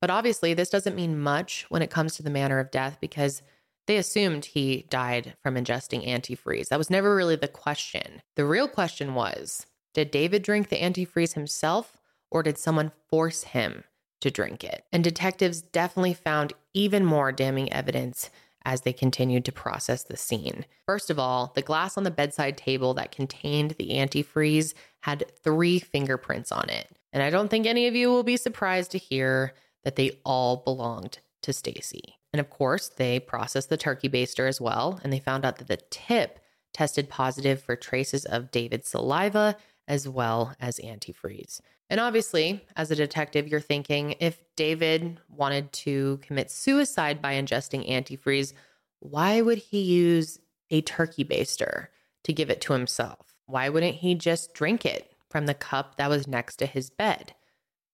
But 0.00 0.10
obviously, 0.10 0.54
this 0.54 0.70
doesn't 0.70 0.96
mean 0.96 1.18
much 1.18 1.66
when 1.68 1.82
it 1.82 1.90
comes 1.90 2.16
to 2.16 2.22
the 2.22 2.30
manner 2.30 2.58
of 2.58 2.70
death 2.70 2.98
because 3.00 3.42
They 3.88 3.96
assumed 3.96 4.44
he 4.44 4.84
died 4.90 5.34
from 5.42 5.54
ingesting 5.54 6.06
antifreeze. 6.06 6.68
That 6.68 6.78
was 6.78 6.90
never 6.90 7.16
really 7.16 7.36
the 7.36 7.48
question. 7.48 8.20
The 8.36 8.44
real 8.44 8.68
question 8.68 9.14
was 9.14 9.66
did 9.94 10.10
David 10.10 10.42
drink 10.42 10.68
the 10.68 10.76
antifreeze 10.76 11.32
himself 11.32 11.96
or 12.30 12.42
did 12.42 12.58
someone 12.58 12.92
force 13.08 13.44
him 13.44 13.84
to 14.20 14.30
drink 14.30 14.62
it? 14.62 14.84
And 14.92 15.02
detectives 15.02 15.62
definitely 15.62 16.12
found 16.12 16.52
even 16.74 17.04
more 17.06 17.32
damning 17.32 17.72
evidence 17.72 18.28
as 18.66 18.82
they 18.82 18.92
continued 18.92 19.46
to 19.46 19.52
process 19.52 20.02
the 20.02 20.18
scene. 20.18 20.66
First 20.84 21.08
of 21.08 21.18
all, 21.18 21.52
the 21.54 21.62
glass 21.62 21.96
on 21.96 22.04
the 22.04 22.10
bedside 22.10 22.58
table 22.58 22.92
that 22.94 23.10
contained 23.10 23.70
the 23.72 23.92
antifreeze 23.92 24.74
had 25.00 25.32
three 25.42 25.78
fingerprints 25.78 26.52
on 26.52 26.68
it. 26.68 26.90
And 27.10 27.22
I 27.22 27.30
don't 27.30 27.48
think 27.48 27.64
any 27.64 27.86
of 27.86 27.94
you 27.94 28.10
will 28.10 28.22
be 28.22 28.36
surprised 28.36 28.90
to 28.90 28.98
hear 28.98 29.54
that 29.84 29.96
they 29.96 30.18
all 30.24 30.58
belonged 30.58 31.18
to 31.42 31.52
Stacey. 31.52 32.18
And 32.32 32.40
of 32.40 32.50
course, 32.50 32.88
they 32.88 33.20
processed 33.20 33.70
the 33.70 33.76
turkey 33.76 34.08
baster 34.08 34.48
as 34.48 34.60
well, 34.60 35.00
and 35.02 35.12
they 35.12 35.20
found 35.20 35.44
out 35.44 35.56
that 35.56 35.68
the 35.68 35.78
tip 35.90 36.40
tested 36.74 37.08
positive 37.08 37.62
for 37.62 37.76
traces 37.76 38.24
of 38.24 38.50
David's 38.50 38.88
saliva 38.88 39.56
as 39.86 40.08
well 40.08 40.54
as 40.60 40.78
antifreeze. 40.78 41.60
And 41.90 41.98
obviously, 41.98 42.64
as 42.76 42.90
a 42.90 42.96
detective, 42.96 43.48
you're 43.48 43.60
thinking 43.60 44.14
if 44.20 44.38
David 44.56 45.18
wanted 45.30 45.72
to 45.72 46.20
commit 46.22 46.50
suicide 46.50 47.22
by 47.22 47.34
ingesting 47.34 47.88
antifreeze, 47.88 48.52
why 49.00 49.40
would 49.40 49.58
he 49.58 49.80
use 49.80 50.38
a 50.70 50.82
turkey 50.82 51.24
baster 51.24 51.86
to 52.24 52.32
give 52.32 52.50
it 52.50 52.60
to 52.62 52.74
himself? 52.74 53.34
Why 53.46 53.70
wouldn't 53.70 53.96
he 53.96 54.14
just 54.14 54.52
drink 54.52 54.84
it 54.84 55.10
from 55.30 55.46
the 55.46 55.54
cup 55.54 55.96
that 55.96 56.10
was 56.10 56.28
next 56.28 56.56
to 56.56 56.66
his 56.66 56.90
bed? 56.90 57.34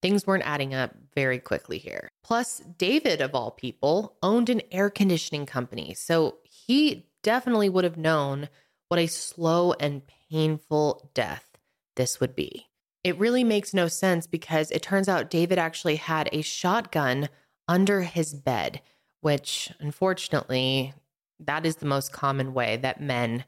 Things 0.04 0.26
weren't 0.26 0.46
adding 0.46 0.74
up 0.74 0.94
very 1.14 1.38
quickly 1.38 1.78
here. 1.78 2.10
Plus, 2.22 2.60
David, 2.76 3.22
of 3.22 3.34
all 3.34 3.50
people, 3.50 4.18
owned 4.22 4.50
an 4.50 4.60
air 4.70 4.90
conditioning 4.90 5.46
company. 5.46 5.94
So 5.94 6.40
he 6.44 7.06
definitely 7.22 7.70
would 7.70 7.84
have 7.84 7.96
known 7.96 8.50
what 8.88 9.00
a 9.00 9.06
slow 9.06 9.72
and 9.80 10.02
painful 10.30 11.10
death 11.14 11.56
this 11.96 12.20
would 12.20 12.36
be. 12.36 12.66
It 13.02 13.18
really 13.18 13.44
makes 13.44 13.72
no 13.72 13.88
sense 13.88 14.26
because 14.26 14.70
it 14.70 14.82
turns 14.82 15.08
out 15.08 15.30
David 15.30 15.56
actually 15.56 15.96
had 15.96 16.28
a 16.32 16.42
shotgun 16.42 17.30
under 17.66 18.02
his 18.02 18.34
bed, 18.34 18.82
which 19.22 19.72
unfortunately, 19.80 20.92
that 21.40 21.64
is 21.64 21.76
the 21.76 21.86
most 21.86 22.12
common 22.12 22.52
way 22.52 22.76
that 22.76 23.00
men 23.00 23.46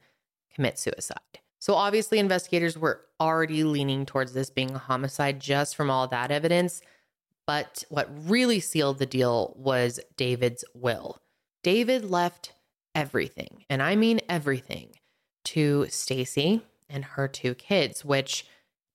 commit 0.54 0.78
suicide. 0.78 1.20
So 1.66 1.74
obviously, 1.74 2.20
investigators 2.20 2.78
were 2.78 3.00
already 3.20 3.64
leaning 3.64 4.06
towards 4.06 4.32
this 4.32 4.50
being 4.50 4.76
a 4.76 4.78
homicide 4.78 5.40
just 5.40 5.74
from 5.74 5.90
all 5.90 6.06
that 6.06 6.30
evidence. 6.30 6.80
But 7.44 7.82
what 7.88 8.08
really 8.28 8.60
sealed 8.60 9.00
the 9.00 9.04
deal 9.06 9.52
was 9.58 9.98
David's 10.16 10.64
will. 10.74 11.18
David 11.64 12.04
left 12.04 12.52
everything, 12.94 13.64
and 13.68 13.82
I 13.82 13.96
mean 13.96 14.20
everything, 14.28 14.90
to 15.46 15.86
Stacey 15.88 16.62
and 16.88 17.04
her 17.04 17.26
two 17.26 17.56
kids, 17.56 18.04
which 18.04 18.46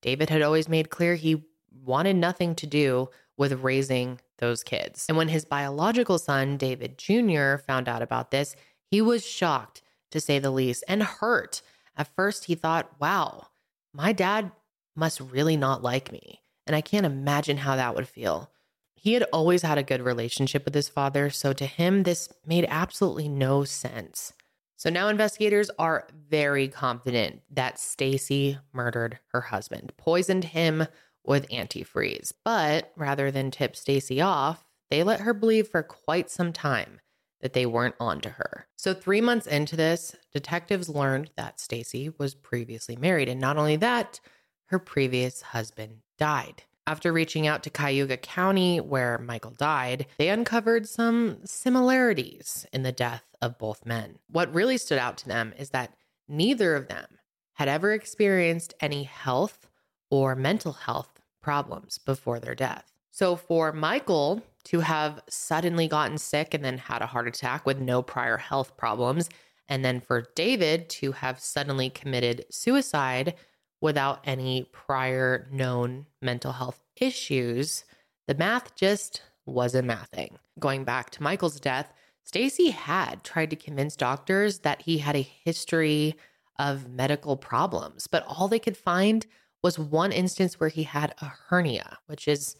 David 0.01 0.29
had 0.29 0.41
always 0.41 0.69
made 0.69 0.89
clear 0.89 1.15
he 1.15 1.43
wanted 1.83 2.15
nothing 2.15 2.55
to 2.55 2.65
do 2.65 3.09
with 3.37 3.61
raising 3.61 4.21
those 4.37 4.63
kids. 4.63 5.07
And 5.09 5.17
when 5.17 5.27
his 5.27 5.43
biological 5.43 6.17
son, 6.17 6.55
David 6.55 6.97
Jr., 6.97 7.57
found 7.57 7.89
out 7.89 8.01
about 8.01 8.31
this, 8.31 8.55
he 8.89 9.01
was 9.01 9.27
shocked, 9.27 9.81
to 10.11 10.21
say 10.21 10.39
the 10.39 10.51
least, 10.51 10.85
and 10.87 11.03
hurt 11.03 11.61
at 11.95 12.13
first, 12.15 12.45
he 12.45 12.55
thought, 12.55 12.99
wow, 12.99 13.47
my 13.93 14.13
dad 14.13 14.51
must 14.95 15.19
really 15.19 15.57
not 15.57 15.83
like 15.83 16.11
me. 16.11 16.41
And 16.67 16.75
I 16.75 16.81
can't 16.81 17.05
imagine 17.05 17.57
how 17.57 17.75
that 17.75 17.95
would 17.95 18.07
feel. 18.07 18.49
He 18.93 19.13
had 19.13 19.23
always 19.33 19.63
had 19.63 19.77
a 19.77 19.83
good 19.83 20.01
relationship 20.01 20.63
with 20.63 20.75
his 20.75 20.89
father, 20.89 21.29
so 21.29 21.53
to 21.53 21.65
him, 21.65 22.03
this 22.03 22.29
made 22.45 22.65
absolutely 22.69 23.27
no 23.27 23.63
sense. 23.63 24.33
So 24.77 24.89
now 24.89 25.09
investigators 25.09 25.69
are 25.79 26.07
very 26.29 26.67
confident 26.67 27.41
that 27.51 27.79
Stacey 27.79 28.57
murdered 28.73 29.19
her 29.31 29.41
husband, 29.41 29.93
poisoned 29.97 30.43
him 30.43 30.87
with 31.23 31.49
antifreeze. 31.49 32.31
But 32.43 32.91
rather 32.95 33.31
than 33.31 33.51
tip 33.51 33.75
Stacey 33.75 34.21
off, 34.21 34.63
they 34.89 35.03
let 35.03 35.21
her 35.21 35.33
believe 35.33 35.67
for 35.67 35.83
quite 35.83 36.29
some 36.29 36.53
time 36.53 36.99
that 37.41 37.53
they 37.53 37.65
weren't 37.65 37.95
on 37.99 38.21
to 38.21 38.29
her. 38.29 38.67
So 38.77 38.93
3 38.93 39.21
months 39.21 39.47
into 39.47 39.75
this, 39.75 40.15
detectives 40.31 40.89
learned 40.89 41.31
that 41.35 41.59
Stacey 41.59 42.11
was 42.17 42.33
previously 42.35 42.95
married 42.95 43.29
and 43.29 43.41
not 43.41 43.57
only 43.57 43.75
that, 43.77 44.19
her 44.65 44.79
previous 44.79 45.41
husband 45.41 45.97
died. 46.17 46.63
After 46.87 47.13
reaching 47.13 47.45
out 47.45 47.61
to 47.63 47.69
Cayuga 47.69 48.17
County 48.17 48.79
where 48.79 49.17
Michael 49.19 49.51
died, 49.51 50.07
they 50.17 50.29
uncovered 50.29 50.89
some 50.89 51.39
similarities 51.45 52.65
in 52.73 52.83
the 52.83 52.91
death 52.91 53.23
of 53.41 53.57
both 53.57 53.85
men. 53.85 54.17
What 54.27 54.53
really 54.53 54.77
stood 54.77 54.97
out 54.97 55.17
to 55.17 55.27
them 55.27 55.53
is 55.57 55.69
that 55.69 55.93
neither 56.27 56.75
of 56.75 56.87
them 56.87 57.19
had 57.53 57.67
ever 57.67 57.91
experienced 57.91 58.73
any 58.79 59.03
health 59.03 59.67
or 60.09 60.35
mental 60.35 60.73
health 60.73 61.21
problems 61.41 61.97
before 61.99 62.39
their 62.39 62.55
death. 62.55 62.90
So 63.11 63.35
for 63.35 63.71
Michael, 63.71 64.41
to 64.65 64.79
have 64.81 65.21
suddenly 65.27 65.87
gotten 65.87 66.17
sick 66.17 66.53
and 66.53 66.63
then 66.63 66.77
had 66.77 67.01
a 67.01 67.07
heart 67.07 67.27
attack 67.27 67.65
with 67.65 67.79
no 67.79 68.01
prior 68.01 68.37
health 68.37 68.77
problems. 68.77 69.29
And 69.67 69.83
then 69.83 70.01
for 70.01 70.27
David 70.35 70.89
to 70.89 71.13
have 71.13 71.39
suddenly 71.39 71.89
committed 71.89 72.45
suicide 72.49 73.35
without 73.79 74.21
any 74.23 74.69
prior 74.71 75.47
known 75.51 76.05
mental 76.21 76.51
health 76.51 76.79
issues, 76.95 77.85
the 78.27 78.35
math 78.35 78.75
just 78.75 79.21
wasn't 79.45 79.87
mathing. 79.87 80.35
Going 80.59 80.83
back 80.83 81.09
to 81.11 81.23
Michael's 81.23 81.59
death, 81.59 81.91
Stacey 82.23 82.69
had 82.69 83.23
tried 83.23 83.49
to 83.49 83.55
convince 83.55 83.95
doctors 83.95 84.59
that 84.59 84.83
he 84.83 84.99
had 84.99 85.15
a 85.15 85.21
history 85.21 86.15
of 86.59 86.89
medical 86.89 87.35
problems, 87.35 88.05
but 88.05 88.23
all 88.27 88.47
they 88.47 88.59
could 88.59 88.77
find 88.77 89.25
was 89.63 89.79
one 89.79 90.11
instance 90.11 90.59
where 90.59 90.69
he 90.69 90.83
had 90.83 91.15
a 91.19 91.25
hernia, 91.25 91.97
which 92.05 92.27
is 92.27 92.55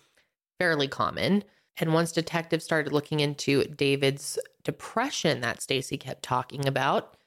fairly 0.62 0.88
common. 0.88 1.44
And 1.78 1.92
once 1.92 2.12
detectives 2.12 2.64
started 2.64 2.94
looking 2.94 3.20
into 3.20 3.64
David's 3.64 4.38
depression 4.64 5.42
that 5.42 5.60
Stacey 5.60 5.98
kept 5.98 6.22
talking 6.22 6.68
about, 6.68 7.18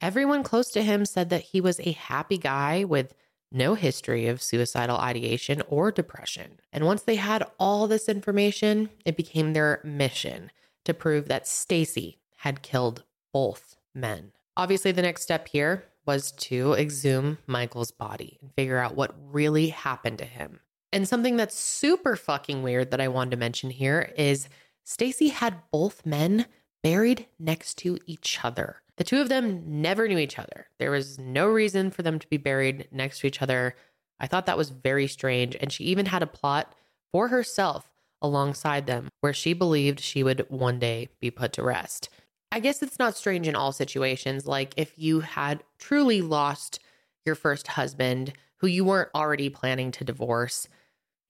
everyone 0.00 0.42
close 0.42 0.70
to 0.70 0.82
him 0.82 1.04
said 1.04 1.28
that 1.28 1.42
he 1.42 1.60
was 1.60 1.78
a 1.80 1.92
happy 1.92 2.38
guy 2.38 2.84
with 2.84 3.12
no 3.52 3.74
history 3.74 4.26
of 4.26 4.40
suicidal 4.40 4.96
ideation 4.96 5.62
or 5.68 5.92
depression. 5.92 6.60
And 6.72 6.86
once 6.86 7.02
they 7.02 7.16
had 7.16 7.44
all 7.58 7.86
this 7.86 8.08
information, 8.08 8.88
it 9.04 9.18
became 9.18 9.52
their 9.52 9.82
mission 9.84 10.50
to 10.86 10.94
prove 10.94 11.28
that 11.28 11.46
Stacey 11.46 12.20
had 12.36 12.62
killed 12.62 13.04
both 13.34 13.76
men. 13.94 14.32
Obviously, 14.56 14.92
the 14.92 15.02
next 15.02 15.22
step 15.22 15.48
here 15.48 15.84
was 16.06 16.32
to 16.32 16.72
exhume 16.72 17.36
Michael's 17.46 17.90
body 17.90 18.38
and 18.40 18.50
figure 18.54 18.78
out 18.78 18.96
what 18.96 19.14
really 19.30 19.68
happened 19.68 20.16
to 20.18 20.24
him. 20.24 20.60
And 20.92 21.06
something 21.06 21.36
that's 21.36 21.58
super 21.58 22.16
fucking 22.16 22.62
weird 22.62 22.90
that 22.90 23.00
I 23.00 23.08
wanted 23.08 23.32
to 23.32 23.36
mention 23.36 23.70
here 23.70 24.12
is 24.16 24.48
Stacey 24.84 25.28
had 25.28 25.62
both 25.70 26.06
men 26.06 26.46
buried 26.82 27.26
next 27.38 27.74
to 27.78 27.98
each 28.06 28.42
other. 28.42 28.80
The 28.96 29.04
two 29.04 29.20
of 29.20 29.28
them 29.28 29.82
never 29.82 30.08
knew 30.08 30.18
each 30.18 30.38
other. 30.38 30.68
There 30.78 30.90
was 30.90 31.18
no 31.18 31.46
reason 31.46 31.90
for 31.90 32.02
them 32.02 32.18
to 32.18 32.28
be 32.28 32.36
buried 32.36 32.88
next 32.90 33.20
to 33.20 33.26
each 33.26 33.42
other. 33.42 33.76
I 34.18 34.26
thought 34.26 34.46
that 34.46 34.56
was 34.56 34.70
very 34.70 35.06
strange. 35.06 35.56
And 35.60 35.70
she 35.70 35.84
even 35.84 36.06
had 36.06 36.22
a 36.22 36.26
plot 36.26 36.74
for 37.12 37.28
herself 37.28 37.90
alongside 38.20 38.86
them 38.86 39.08
where 39.20 39.32
she 39.32 39.52
believed 39.52 40.00
she 40.00 40.22
would 40.22 40.46
one 40.48 40.78
day 40.78 41.08
be 41.20 41.30
put 41.30 41.52
to 41.52 41.62
rest. 41.62 42.08
I 42.50 42.60
guess 42.60 42.82
it's 42.82 42.98
not 42.98 43.16
strange 43.16 43.46
in 43.46 43.54
all 43.54 43.72
situations. 43.72 44.46
Like 44.46 44.74
if 44.76 44.94
you 44.96 45.20
had 45.20 45.62
truly 45.78 46.22
lost 46.22 46.80
your 47.24 47.34
first 47.34 47.68
husband 47.68 48.32
who 48.56 48.66
you 48.66 48.84
weren't 48.84 49.10
already 49.14 49.48
planning 49.50 49.90
to 49.92 50.04
divorce, 50.04 50.66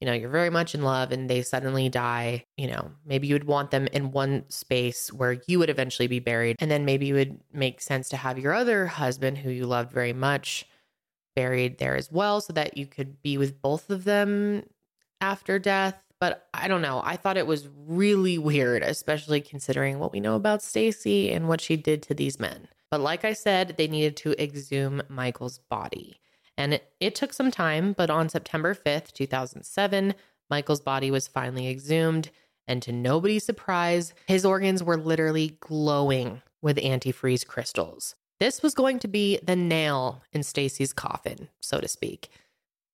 you 0.01 0.07
know, 0.07 0.13
you're 0.13 0.31
very 0.31 0.51
much 0.51 0.75
in 0.75 0.83
love 0.83 1.11
and 1.11 1.29
they 1.29 1.43
suddenly 1.43 1.89
die, 1.89 2.45
you 2.57 2.69
know, 2.69 2.93
maybe 3.05 3.27
you 3.27 3.35
would 3.35 3.45
want 3.45 3.71
them 3.71 3.89
in 3.89 4.13
one 4.13 4.45
space 4.49 5.13
where 5.13 5.41
you 5.47 5.59
would 5.59 5.71
eventually 5.71 6.07
be 6.07 6.21
buried. 6.21 6.57
And 6.61 6.71
then 6.71 6.85
maybe 6.85 7.11
it 7.11 7.15
would 7.15 7.41
make 7.53 7.81
sense 7.81 8.09
to 8.11 8.17
have 8.17 8.39
your 8.39 8.55
other 8.55 8.87
husband, 8.87 9.39
who 9.39 9.51
you 9.51 9.67
loved 9.67 9.93
very 9.93 10.13
much, 10.13 10.67
buried 11.35 11.79
there 11.79 11.97
as 11.97 12.13
well 12.13 12.41
so 12.41 12.53
that 12.53 12.77
you 12.77 12.87
could 12.87 13.23
be 13.23 13.39
with 13.39 13.61
both 13.61 13.91
of 13.91 14.05
them 14.05 14.65
after 15.21 15.59
death. 15.59 16.01
But 16.21 16.49
I 16.53 16.69
don't 16.69 16.83
know. 16.83 17.01
I 17.05 17.17
thought 17.17 17.37
it 17.37 17.47
was 17.47 17.69
really 17.87 18.39
weird, 18.39 18.83
especially 18.83 19.41
considering 19.41 19.99
what 19.99 20.13
we 20.13 20.21
know 20.21 20.35
about 20.35 20.63
Stacey 20.63 21.31
and 21.31 21.49
what 21.49 21.61
she 21.61 21.77
did 21.77 22.03
to 22.05 22.15
these 22.15 22.41
men. 22.41 22.69
But 22.91 23.01
like 23.01 23.25
I 23.25 23.35
said, 23.35 23.75
they 23.77 23.87
needed 23.87 24.17
to 24.19 24.43
exhume 24.43 25.03
Michael's 25.09 25.59
body. 25.59 26.21
And 26.59 26.75
it, 26.75 26.93
it 26.99 27.15
took 27.15 27.33
some 27.33 27.53
time, 27.53 27.93
but 27.93 28.11
on 28.11 28.29
September 28.29 28.75
5th, 28.75 29.13
2007, 29.13 30.15
Michael's 30.51 30.81
body 30.81 31.11
was 31.11 31.29
finally 31.29 31.69
exhumed. 31.69 32.31
And 32.67 32.83
to 32.83 32.93
nobody's 32.93 33.45
surprise, 33.45 34.13
his 34.27 34.45
organs 34.45 34.83
were 34.83 34.97
literally 34.97 35.57
glowing 35.61 36.43
with 36.61 36.77
antifreeze 36.77 37.47
crystals. 37.47 38.17
This 38.41 38.61
was 38.61 38.75
going 38.75 38.99
to 38.99 39.09
be 39.09 39.39
the 39.43 39.57
nail 39.57 40.23
in 40.33 40.43
Stacey's 40.43 40.93
coffin, 40.93 41.49
so 41.61 41.81
to 41.81 41.89
speak. 41.89 42.29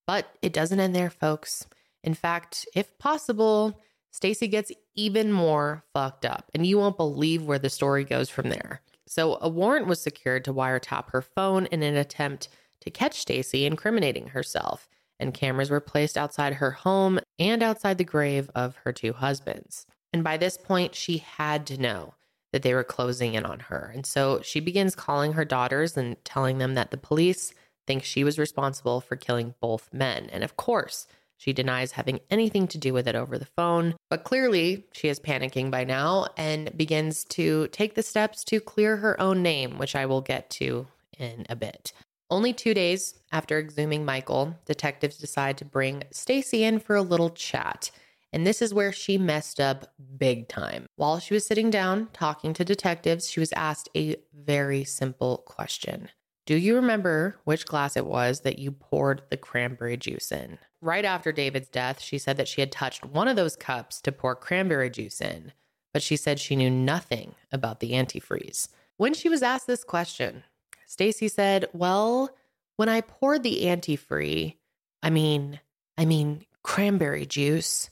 But 0.06 0.28
it 0.42 0.52
doesn't 0.52 0.78
end 0.78 0.94
there, 0.94 1.10
folks. 1.10 1.66
In 2.02 2.12
fact, 2.12 2.66
if 2.74 2.96
possible, 2.98 3.80
Stacey 4.10 4.46
gets 4.46 4.72
even 4.94 5.32
more 5.32 5.82
fucked 5.94 6.26
up. 6.26 6.50
And 6.54 6.66
you 6.66 6.78
won't 6.78 6.98
believe 6.98 7.42
where 7.44 7.58
the 7.58 7.70
story 7.70 8.04
goes 8.04 8.28
from 8.28 8.50
there. 8.50 8.82
So, 9.06 9.38
a 9.40 9.48
warrant 9.48 9.86
was 9.86 10.00
secured 10.00 10.44
to 10.44 10.54
wiretap 10.54 11.10
her 11.10 11.22
phone 11.22 11.66
in 11.66 11.82
an 11.82 11.96
attempt 11.96 12.48
to 12.84 12.90
catch 12.90 13.18
Stacey 13.18 13.66
incriminating 13.66 14.28
herself, 14.28 14.88
and 15.18 15.34
cameras 15.34 15.70
were 15.70 15.80
placed 15.80 16.16
outside 16.16 16.54
her 16.54 16.70
home 16.72 17.18
and 17.38 17.62
outside 17.62 17.98
the 17.98 18.04
grave 18.04 18.50
of 18.54 18.76
her 18.84 18.92
two 18.92 19.14
husbands. 19.14 19.86
And 20.12 20.22
by 20.22 20.36
this 20.36 20.56
point, 20.56 20.94
she 20.94 21.18
had 21.18 21.66
to 21.66 21.80
know 21.80 22.14
that 22.52 22.62
they 22.62 22.74
were 22.74 22.84
closing 22.84 23.34
in 23.34 23.44
on 23.44 23.58
her. 23.58 23.90
And 23.92 24.06
so 24.06 24.40
she 24.42 24.60
begins 24.60 24.94
calling 24.94 25.32
her 25.32 25.44
daughters 25.44 25.96
and 25.96 26.22
telling 26.24 26.58
them 26.58 26.74
that 26.74 26.92
the 26.92 26.96
police 26.96 27.52
think 27.86 28.04
she 28.04 28.22
was 28.22 28.38
responsible 28.38 29.00
for 29.00 29.16
killing 29.16 29.54
both 29.60 29.92
men. 29.92 30.28
And 30.30 30.44
of 30.44 30.56
course, 30.56 31.08
she 31.36 31.52
denies 31.52 31.92
having 31.92 32.20
anything 32.30 32.68
to 32.68 32.78
do 32.78 32.92
with 32.92 33.08
it 33.08 33.16
over 33.16 33.38
the 33.38 33.44
phone, 33.56 33.96
but 34.08 34.24
clearly 34.24 34.86
she 34.92 35.08
is 35.08 35.18
panicking 35.18 35.70
by 35.70 35.84
now 35.84 36.28
and 36.36 36.76
begins 36.76 37.24
to 37.24 37.66
take 37.68 37.94
the 37.94 38.02
steps 38.02 38.44
to 38.44 38.60
clear 38.60 38.98
her 38.98 39.20
own 39.20 39.42
name, 39.42 39.78
which 39.78 39.96
I 39.96 40.06
will 40.06 40.20
get 40.20 40.48
to 40.50 40.86
in 41.18 41.44
a 41.48 41.56
bit. 41.56 41.92
Only 42.30 42.52
two 42.52 42.74
days 42.74 43.14
after 43.32 43.62
exhuming 43.62 44.04
Michael, 44.04 44.56
detectives 44.64 45.18
decide 45.18 45.58
to 45.58 45.64
bring 45.64 46.04
Stacey 46.10 46.64
in 46.64 46.78
for 46.78 46.96
a 46.96 47.02
little 47.02 47.30
chat. 47.30 47.90
And 48.32 48.46
this 48.46 48.60
is 48.60 48.74
where 48.74 48.92
she 48.92 49.18
messed 49.18 49.60
up 49.60 49.94
big 50.16 50.48
time. 50.48 50.86
While 50.96 51.20
she 51.20 51.34
was 51.34 51.46
sitting 51.46 51.70
down 51.70 52.08
talking 52.12 52.52
to 52.54 52.64
detectives, 52.64 53.30
she 53.30 53.40
was 53.40 53.52
asked 53.52 53.88
a 53.96 54.16
very 54.32 54.84
simple 54.84 55.44
question 55.46 56.08
Do 56.46 56.56
you 56.56 56.74
remember 56.74 57.36
which 57.44 57.66
glass 57.66 57.96
it 57.96 58.06
was 58.06 58.40
that 58.40 58.58
you 58.58 58.72
poured 58.72 59.22
the 59.30 59.36
cranberry 59.36 59.96
juice 59.96 60.32
in? 60.32 60.58
Right 60.80 61.04
after 61.04 61.30
David's 61.30 61.68
death, 61.68 62.00
she 62.00 62.18
said 62.18 62.36
that 62.38 62.48
she 62.48 62.60
had 62.60 62.72
touched 62.72 63.04
one 63.04 63.28
of 63.28 63.36
those 63.36 63.54
cups 63.54 64.00
to 64.00 64.12
pour 64.12 64.34
cranberry 64.34 64.90
juice 64.90 65.20
in, 65.20 65.52
but 65.92 66.02
she 66.02 66.16
said 66.16 66.40
she 66.40 66.56
knew 66.56 66.70
nothing 66.70 67.36
about 67.52 67.80
the 67.80 67.92
antifreeze. 67.92 68.68
When 68.96 69.14
she 69.14 69.28
was 69.28 69.42
asked 69.42 69.66
this 69.66 69.84
question, 69.84 70.44
Stacey 70.86 71.28
said, 71.28 71.68
"Well, 71.72 72.30
when 72.76 72.88
I 72.88 73.00
poured 73.00 73.42
the 73.42 73.64
antifree, 73.64 74.56
I 75.02 75.10
mean, 75.10 75.60
I 75.96 76.04
mean 76.04 76.44
cranberry 76.62 77.26
juice." 77.26 77.90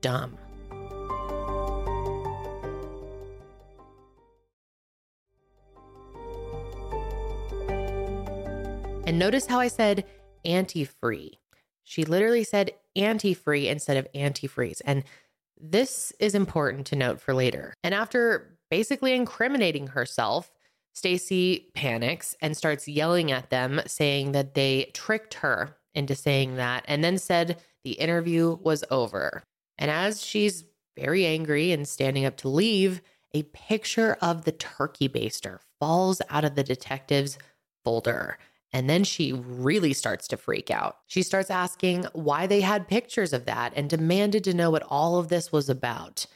Dumb. 0.00 0.38
And 9.06 9.18
notice 9.18 9.46
how 9.46 9.58
I 9.58 9.68
said 9.68 10.04
antifree. 10.44 11.32
She 11.82 12.04
literally 12.04 12.44
said 12.44 12.72
antifree 12.96 13.66
instead 13.66 13.96
of 13.96 14.06
antifreeze. 14.14 14.80
And 14.84 15.02
this 15.60 16.12
is 16.20 16.34
important 16.34 16.86
to 16.86 16.96
note 16.96 17.20
for 17.20 17.34
later. 17.34 17.74
And 17.82 17.92
after 17.92 18.56
basically 18.70 19.12
incriminating 19.14 19.88
herself, 19.88 20.52
Stacey 20.92 21.70
panics 21.74 22.34
and 22.40 22.56
starts 22.56 22.88
yelling 22.88 23.30
at 23.30 23.50
them, 23.50 23.80
saying 23.86 24.32
that 24.32 24.54
they 24.54 24.90
tricked 24.92 25.34
her 25.34 25.76
into 25.94 26.14
saying 26.14 26.56
that, 26.56 26.84
and 26.86 27.02
then 27.02 27.18
said 27.18 27.60
the 27.84 27.92
interview 27.92 28.56
was 28.62 28.84
over. 28.90 29.42
And 29.78 29.90
as 29.90 30.24
she's 30.24 30.64
very 30.96 31.26
angry 31.26 31.72
and 31.72 31.88
standing 31.88 32.24
up 32.24 32.36
to 32.38 32.48
leave, 32.48 33.00
a 33.32 33.44
picture 33.44 34.16
of 34.20 34.44
the 34.44 34.52
turkey 34.52 35.08
baster 35.08 35.58
falls 35.78 36.20
out 36.28 36.44
of 36.44 36.54
the 36.54 36.64
detective's 36.64 37.38
folder. 37.84 38.38
And 38.72 38.88
then 38.88 39.02
she 39.02 39.32
really 39.32 39.92
starts 39.92 40.28
to 40.28 40.36
freak 40.36 40.70
out. 40.70 40.98
She 41.06 41.22
starts 41.22 41.50
asking 41.50 42.06
why 42.12 42.46
they 42.46 42.60
had 42.60 42.86
pictures 42.86 43.32
of 43.32 43.46
that 43.46 43.72
and 43.74 43.90
demanded 43.90 44.44
to 44.44 44.54
know 44.54 44.70
what 44.70 44.84
all 44.88 45.18
of 45.18 45.28
this 45.28 45.50
was 45.50 45.68
about. 45.68 46.26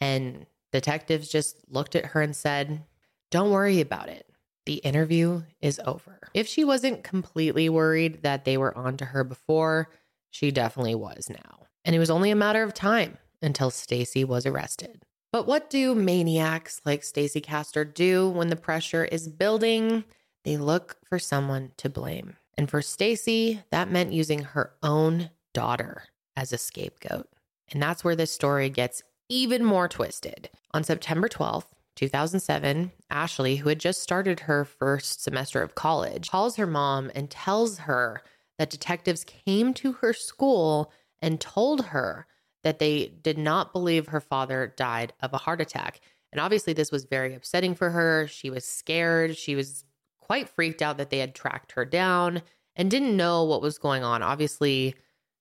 And 0.00 0.46
detectives 0.72 1.28
just 1.28 1.58
looked 1.68 1.94
at 1.94 2.06
her 2.06 2.22
and 2.22 2.34
said, 2.34 2.82
Don't 3.30 3.50
worry 3.50 3.80
about 3.80 4.08
it. 4.08 4.26
The 4.66 4.74
interview 4.74 5.42
is 5.60 5.80
over. 5.84 6.18
If 6.34 6.46
she 6.46 6.64
wasn't 6.64 7.04
completely 7.04 7.68
worried 7.68 8.22
that 8.22 8.44
they 8.44 8.56
were 8.56 8.76
onto 8.76 9.04
her 9.06 9.24
before, 9.24 9.90
she 10.30 10.50
definitely 10.50 10.94
was 10.94 11.30
now. 11.30 11.66
And 11.84 11.96
it 11.96 11.98
was 11.98 12.10
only 12.10 12.30
a 12.30 12.36
matter 12.36 12.62
of 12.62 12.74
time 12.74 13.18
until 13.42 13.70
Stacey 13.70 14.24
was 14.24 14.46
arrested. 14.46 15.02
But 15.32 15.46
what 15.46 15.70
do 15.70 15.94
maniacs 15.94 16.80
like 16.84 17.04
Stacey 17.04 17.40
Castor 17.40 17.84
do 17.84 18.28
when 18.28 18.48
the 18.48 18.56
pressure 18.56 19.04
is 19.04 19.28
building? 19.28 20.04
They 20.44 20.56
look 20.56 20.96
for 21.08 21.18
someone 21.18 21.72
to 21.78 21.88
blame. 21.88 22.36
And 22.58 22.68
for 22.68 22.82
Stacy, 22.82 23.62
that 23.70 23.90
meant 23.90 24.12
using 24.12 24.42
her 24.42 24.72
own 24.82 25.30
daughter 25.54 26.04
as 26.36 26.52
a 26.52 26.58
scapegoat. 26.58 27.28
And 27.70 27.80
that's 27.82 28.02
where 28.02 28.16
this 28.16 28.32
story 28.32 28.68
gets 28.70 29.02
even 29.28 29.64
more 29.64 29.88
twisted. 29.88 30.50
On 30.72 30.82
September 30.82 31.28
12th, 31.28 31.66
2007, 31.96 32.92
Ashley, 33.10 33.56
who 33.56 33.68
had 33.68 33.80
just 33.80 34.02
started 34.02 34.40
her 34.40 34.64
first 34.64 35.22
semester 35.22 35.62
of 35.62 35.74
college, 35.74 36.30
calls 36.30 36.56
her 36.56 36.66
mom 36.66 37.10
and 37.14 37.30
tells 37.30 37.80
her 37.80 38.22
that 38.58 38.70
detectives 38.70 39.24
came 39.24 39.74
to 39.74 39.92
her 39.92 40.12
school 40.12 40.92
and 41.20 41.40
told 41.40 41.86
her 41.86 42.26
that 42.62 42.78
they 42.78 43.06
did 43.22 43.38
not 43.38 43.72
believe 43.72 44.08
her 44.08 44.20
father 44.20 44.72
died 44.76 45.12
of 45.20 45.32
a 45.32 45.38
heart 45.38 45.60
attack. 45.60 46.00
And 46.32 46.40
obviously, 46.40 46.72
this 46.72 46.92
was 46.92 47.04
very 47.04 47.34
upsetting 47.34 47.74
for 47.74 47.90
her. 47.90 48.26
She 48.28 48.50
was 48.50 48.64
scared. 48.64 49.36
She 49.36 49.56
was 49.56 49.84
quite 50.20 50.48
freaked 50.48 50.82
out 50.82 50.98
that 50.98 51.10
they 51.10 51.18
had 51.18 51.34
tracked 51.34 51.72
her 51.72 51.84
down 51.84 52.42
and 52.76 52.90
didn't 52.90 53.16
know 53.16 53.44
what 53.44 53.62
was 53.62 53.78
going 53.78 54.04
on. 54.04 54.22
Obviously, 54.22 54.94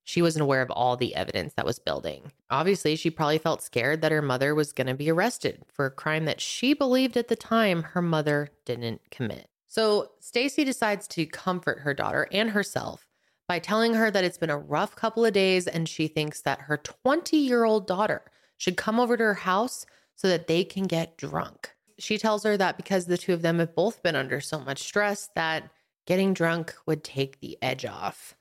she 0.10 0.24
wasn't 0.24 0.42
aware 0.42 0.64
of 0.64 0.72
all 0.72 0.98
the 0.98 1.14
evidence 1.14 1.54
that 1.54 1.68
was 1.68 1.78
building. 1.78 2.32
Obviously, 2.50 2.96
she 2.96 3.12
probably 3.12 3.38
felt 3.38 3.62
scared 3.62 4.02
that 4.02 4.12
her 4.12 4.24
mother 4.24 4.56
was 4.56 4.74
going 4.74 4.88
to 4.88 4.96
be 4.96 5.12
arrested 5.12 5.62
for 5.72 5.86
a 5.86 5.92
crime 5.92 6.26
that 6.26 6.42
she 6.42 6.74
believed 6.74 7.16
at 7.16 7.28
the 7.28 7.36
time 7.36 7.84
her 7.84 8.02
mother 8.02 8.50
didn't 8.66 9.02
commit. 9.12 9.48
So, 9.68 10.10
Stacey 10.20 10.64
decides 10.64 11.08
to 11.10 11.28
comfort 11.28 11.82
her 11.82 11.94
daughter 11.94 12.28
and 12.32 12.50
herself 12.50 13.06
by 13.48 13.60
telling 13.60 13.94
her 13.94 14.10
that 14.10 14.24
it's 14.24 14.40
been 14.40 14.50
a 14.50 14.58
rough 14.58 14.96
couple 14.96 15.26
of 15.26 15.34
days 15.34 15.68
and 15.68 15.88
she 15.88 16.08
thinks 16.08 16.42
that 16.42 16.62
her 16.62 16.78
20 16.78 17.38
year 17.38 17.66
old 17.66 17.86
daughter 17.86 18.24
should 18.58 18.78
come 18.78 19.00
over 19.00 19.16
to 19.16 19.24
her 19.24 19.34
house 19.36 19.86
so 20.16 20.28
that 20.28 20.48
they 20.48 20.64
can 20.64 20.86
get 20.86 21.18
drunk 21.18 21.76
she 22.00 22.18
tells 22.18 22.44
her 22.44 22.58
that 22.58 22.78
because 22.78 23.06
the 23.06 23.18
two 23.18 23.34
of 23.34 23.42
them 23.42 23.60
have 23.60 23.76
both 23.76 24.02
been 24.02 24.16
under 24.16 24.42
so 24.42 24.60
much 24.60 24.80
stress 24.80 25.30
that 25.36 25.70
getting 26.08 26.34
drunk 26.34 26.74
would 26.86 27.04
take 27.04 27.40
the 27.40 27.58
edge 27.62 27.86
off. 27.86 28.36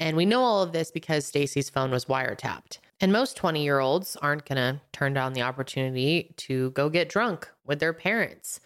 And 0.00 0.16
we 0.16 0.24
know 0.24 0.42
all 0.42 0.62
of 0.62 0.72
this 0.72 0.90
because 0.90 1.26
Stacey's 1.26 1.70
phone 1.70 1.90
was 1.90 2.06
wiretapped. 2.06 2.78
And 3.00 3.12
most 3.12 3.36
20 3.36 3.62
year 3.62 3.78
olds 3.78 4.16
aren't 4.16 4.46
going 4.46 4.56
to 4.56 4.80
turn 4.92 5.12
down 5.12 5.34
the 5.34 5.42
opportunity 5.42 6.34
to 6.38 6.70
go 6.70 6.88
get 6.88 7.08
drunk 7.08 7.48
with 7.64 7.78
their 7.78 7.92
parents. 7.92 8.60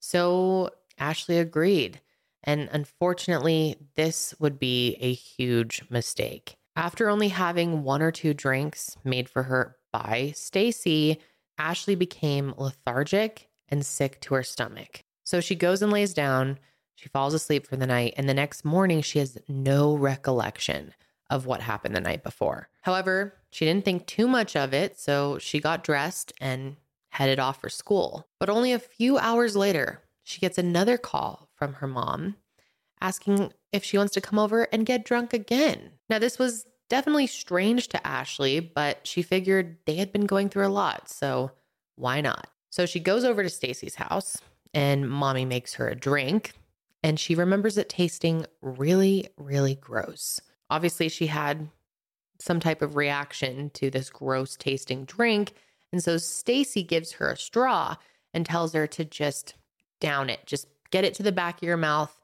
So 0.00 0.70
Ashley 0.98 1.38
agreed. 1.38 2.00
And 2.42 2.68
unfortunately, 2.72 3.76
this 3.94 4.34
would 4.38 4.58
be 4.58 4.96
a 5.00 5.12
huge 5.12 5.82
mistake. 5.90 6.56
After 6.74 7.10
only 7.10 7.28
having 7.28 7.82
one 7.82 8.02
or 8.02 8.12
two 8.12 8.32
drinks 8.32 8.96
made 9.04 9.28
for 9.28 9.44
her 9.44 9.76
by 9.92 10.32
Stacey, 10.34 11.18
Ashley 11.58 11.96
became 11.96 12.54
lethargic 12.56 13.48
and 13.68 13.84
sick 13.84 14.20
to 14.22 14.34
her 14.34 14.42
stomach. 14.42 15.02
So 15.24 15.40
she 15.40 15.56
goes 15.56 15.82
and 15.82 15.92
lays 15.92 16.14
down. 16.14 16.58
She 16.98 17.08
falls 17.08 17.32
asleep 17.32 17.64
for 17.64 17.76
the 17.76 17.86
night. 17.86 18.14
And 18.16 18.28
the 18.28 18.34
next 18.34 18.64
morning, 18.64 19.02
she 19.02 19.20
has 19.20 19.38
no 19.46 19.94
recollection 19.94 20.94
of 21.30 21.46
what 21.46 21.60
happened 21.60 21.94
the 21.94 22.00
night 22.00 22.24
before. 22.24 22.70
However, 22.82 23.34
she 23.50 23.64
didn't 23.64 23.84
think 23.84 24.06
too 24.06 24.26
much 24.26 24.56
of 24.56 24.74
it. 24.74 24.98
So 24.98 25.38
she 25.38 25.60
got 25.60 25.84
dressed 25.84 26.32
and 26.40 26.74
headed 27.10 27.38
off 27.38 27.60
for 27.60 27.68
school. 27.68 28.26
But 28.40 28.50
only 28.50 28.72
a 28.72 28.80
few 28.80 29.16
hours 29.16 29.54
later, 29.54 30.02
she 30.24 30.40
gets 30.40 30.58
another 30.58 30.98
call 30.98 31.48
from 31.54 31.74
her 31.74 31.86
mom 31.86 32.34
asking 33.00 33.52
if 33.70 33.84
she 33.84 33.96
wants 33.96 34.14
to 34.14 34.20
come 34.20 34.40
over 34.40 34.64
and 34.64 34.84
get 34.84 35.04
drunk 35.04 35.32
again. 35.32 35.92
Now, 36.10 36.18
this 36.18 36.36
was 36.36 36.66
definitely 36.88 37.28
strange 37.28 37.86
to 37.88 38.04
Ashley, 38.04 38.58
but 38.58 39.06
she 39.06 39.22
figured 39.22 39.76
they 39.86 39.94
had 39.94 40.10
been 40.10 40.26
going 40.26 40.48
through 40.48 40.66
a 40.66 40.68
lot. 40.68 41.08
So 41.08 41.52
why 41.94 42.20
not? 42.20 42.48
So 42.70 42.86
she 42.86 42.98
goes 42.98 43.22
over 43.22 43.44
to 43.44 43.48
Stacey's 43.48 43.94
house 43.94 44.38
and 44.74 45.08
mommy 45.08 45.44
makes 45.44 45.74
her 45.74 45.88
a 45.88 45.94
drink 45.94 46.54
and 47.02 47.18
she 47.18 47.34
remembers 47.34 47.78
it 47.78 47.88
tasting 47.88 48.46
really, 48.60 49.28
really 49.36 49.74
gross. 49.74 50.40
Obviously, 50.70 51.08
she 51.08 51.26
had 51.28 51.68
some 52.40 52.60
type 52.60 52.82
of 52.82 52.96
reaction 52.96 53.70
to 53.70 53.90
this 53.90 54.10
gross 54.10 54.56
tasting 54.56 55.04
drink. 55.04 55.54
And 55.92 56.02
so 56.02 56.18
Stacey 56.18 56.82
gives 56.82 57.12
her 57.12 57.30
a 57.30 57.36
straw 57.36 57.96
and 58.34 58.44
tells 58.44 58.72
her 58.74 58.86
to 58.86 59.04
just 59.04 59.54
down 60.00 60.30
it, 60.30 60.46
just 60.46 60.66
get 60.90 61.04
it 61.04 61.14
to 61.14 61.22
the 61.22 61.32
back 61.32 61.58
of 61.58 61.66
your 61.66 61.76
mouth 61.76 62.14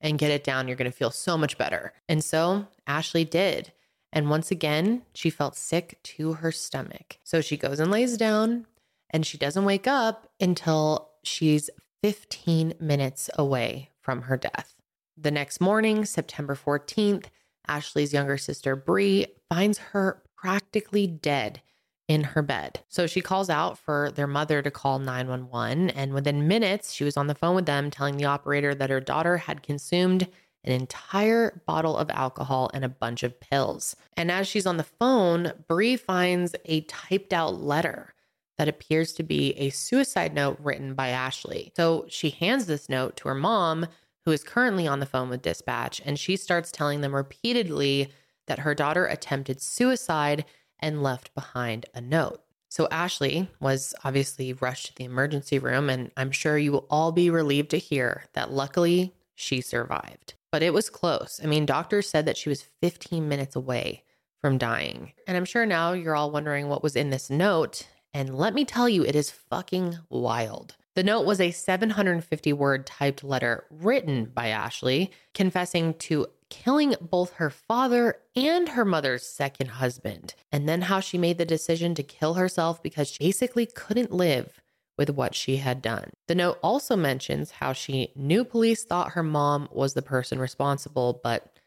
and 0.00 0.18
get 0.18 0.30
it 0.30 0.44
down. 0.44 0.68
You're 0.68 0.76
going 0.76 0.90
to 0.90 0.96
feel 0.96 1.10
so 1.10 1.36
much 1.36 1.58
better. 1.58 1.92
And 2.08 2.22
so 2.22 2.66
Ashley 2.86 3.24
did. 3.24 3.72
And 4.12 4.30
once 4.30 4.50
again, 4.50 5.02
she 5.14 5.30
felt 5.30 5.56
sick 5.56 5.98
to 6.04 6.34
her 6.34 6.52
stomach. 6.52 7.18
So 7.24 7.40
she 7.40 7.56
goes 7.56 7.80
and 7.80 7.90
lays 7.90 8.16
down 8.16 8.66
and 9.10 9.26
she 9.26 9.38
doesn't 9.38 9.64
wake 9.64 9.88
up 9.88 10.28
until 10.40 11.10
she's 11.24 11.70
15 12.02 12.74
minutes 12.78 13.30
away 13.36 13.90
from 14.04 14.22
her 14.22 14.36
death. 14.36 14.74
The 15.16 15.30
next 15.30 15.60
morning, 15.60 16.04
September 16.04 16.54
14th, 16.54 17.26
Ashley's 17.66 18.12
younger 18.12 18.36
sister 18.36 18.76
Bree 18.76 19.26
finds 19.48 19.78
her 19.78 20.22
practically 20.36 21.06
dead 21.06 21.62
in 22.06 22.24
her 22.24 22.42
bed. 22.42 22.80
So 22.88 23.06
she 23.06 23.20
calls 23.20 23.48
out 23.48 23.78
for 23.78 24.10
their 24.10 24.26
mother 24.26 24.60
to 24.60 24.70
call 24.70 24.98
911. 24.98 25.90
And 25.90 26.12
within 26.12 26.46
minutes, 26.46 26.92
she 26.92 27.04
was 27.04 27.16
on 27.16 27.28
the 27.28 27.34
phone 27.34 27.54
with 27.54 27.66
them, 27.66 27.90
telling 27.90 28.16
the 28.16 28.26
operator 28.26 28.74
that 28.74 28.90
her 28.90 29.00
daughter 29.00 29.38
had 29.38 29.62
consumed 29.62 30.28
an 30.64 30.72
entire 30.72 31.62
bottle 31.66 31.96
of 31.96 32.10
alcohol 32.10 32.70
and 32.74 32.84
a 32.84 32.88
bunch 32.88 33.22
of 33.22 33.38
pills. 33.40 33.96
And 34.16 34.30
as 34.30 34.46
she's 34.46 34.66
on 34.66 34.76
the 34.76 34.84
phone, 34.84 35.52
Bree 35.68 35.96
finds 35.96 36.54
a 36.64 36.82
typed 36.82 37.32
out 37.32 37.60
letter 37.60 38.13
that 38.58 38.68
appears 38.68 39.12
to 39.14 39.22
be 39.22 39.52
a 39.52 39.70
suicide 39.70 40.34
note 40.34 40.58
written 40.60 40.94
by 40.94 41.08
Ashley. 41.08 41.72
So 41.76 42.06
she 42.08 42.30
hands 42.30 42.66
this 42.66 42.88
note 42.88 43.16
to 43.18 43.28
her 43.28 43.34
mom, 43.34 43.86
who 44.24 44.32
is 44.32 44.44
currently 44.44 44.86
on 44.86 45.00
the 45.00 45.06
phone 45.06 45.28
with 45.28 45.42
dispatch, 45.42 46.00
and 46.04 46.18
she 46.18 46.36
starts 46.36 46.70
telling 46.70 47.00
them 47.00 47.14
repeatedly 47.14 48.12
that 48.46 48.60
her 48.60 48.74
daughter 48.74 49.06
attempted 49.06 49.60
suicide 49.60 50.44
and 50.78 51.02
left 51.02 51.34
behind 51.34 51.86
a 51.94 52.00
note. 52.00 52.40
So 52.68 52.88
Ashley 52.90 53.48
was 53.60 53.94
obviously 54.04 54.52
rushed 54.52 54.86
to 54.86 54.94
the 54.96 55.04
emergency 55.04 55.58
room, 55.58 55.88
and 55.88 56.10
I'm 56.16 56.32
sure 56.32 56.58
you 56.58 56.72
will 56.72 56.86
all 56.90 57.12
be 57.12 57.30
relieved 57.30 57.70
to 57.70 57.78
hear 57.78 58.24
that 58.32 58.52
luckily 58.52 59.14
she 59.34 59.60
survived. 59.60 60.34
But 60.50 60.62
it 60.62 60.74
was 60.74 60.90
close. 60.90 61.40
I 61.42 61.46
mean, 61.46 61.66
doctors 61.66 62.08
said 62.08 62.26
that 62.26 62.36
she 62.36 62.48
was 62.48 62.66
15 62.80 63.28
minutes 63.28 63.56
away 63.56 64.02
from 64.40 64.58
dying. 64.58 65.12
And 65.26 65.36
I'm 65.36 65.44
sure 65.44 65.64
now 65.66 65.92
you're 65.92 66.16
all 66.16 66.30
wondering 66.30 66.68
what 66.68 66.82
was 66.82 66.96
in 66.96 67.10
this 67.10 67.30
note. 67.30 67.86
And 68.14 68.38
let 68.38 68.54
me 68.54 68.64
tell 68.64 68.88
you, 68.88 69.04
it 69.04 69.16
is 69.16 69.30
fucking 69.30 69.98
wild. 70.08 70.76
The 70.94 71.02
note 71.02 71.26
was 71.26 71.40
a 71.40 71.50
750 71.50 72.52
word 72.52 72.86
typed 72.86 73.24
letter 73.24 73.64
written 73.68 74.26
by 74.26 74.48
Ashley 74.48 75.10
confessing 75.34 75.94
to 75.94 76.28
killing 76.48 76.94
both 77.00 77.32
her 77.34 77.50
father 77.50 78.18
and 78.36 78.68
her 78.70 78.84
mother's 78.84 79.26
second 79.26 79.66
husband, 79.66 80.34
and 80.52 80.68
then 80.68 80.82
how 80.82 81.00
she 81.00 81.18
made 81.18 81.38
the 81.38 81.44
decision 81.44 81.96
to 81.96 82.04
kill 82.04 82.34
herself 82.34 82.80
because 82.80 83.08
she 83.08 83.24
basically 83.24 83.66
couldn't 83.66 84.12
live 84.12 84.62
with 84.96 85.10
what 85.10 85.34
she 85.34 85.56
had 85.56 85.82
done. 85.82 86.10
The 86.28 86.36
note 86.36 86.60
also 86.62 86.94
mentions 86.94 87.50
how 87.50 87.72
she 87.72 88.12
knew 88.14 88.44
police 88.44 88.84
thought 88.84 89.12
her 89.12 89.24
mom 89.24 89.68
was 89.72 89.94
the 89.94 90.02
person 90.02 90.38
responsible, 90.38 91.20
but 91.24 91.58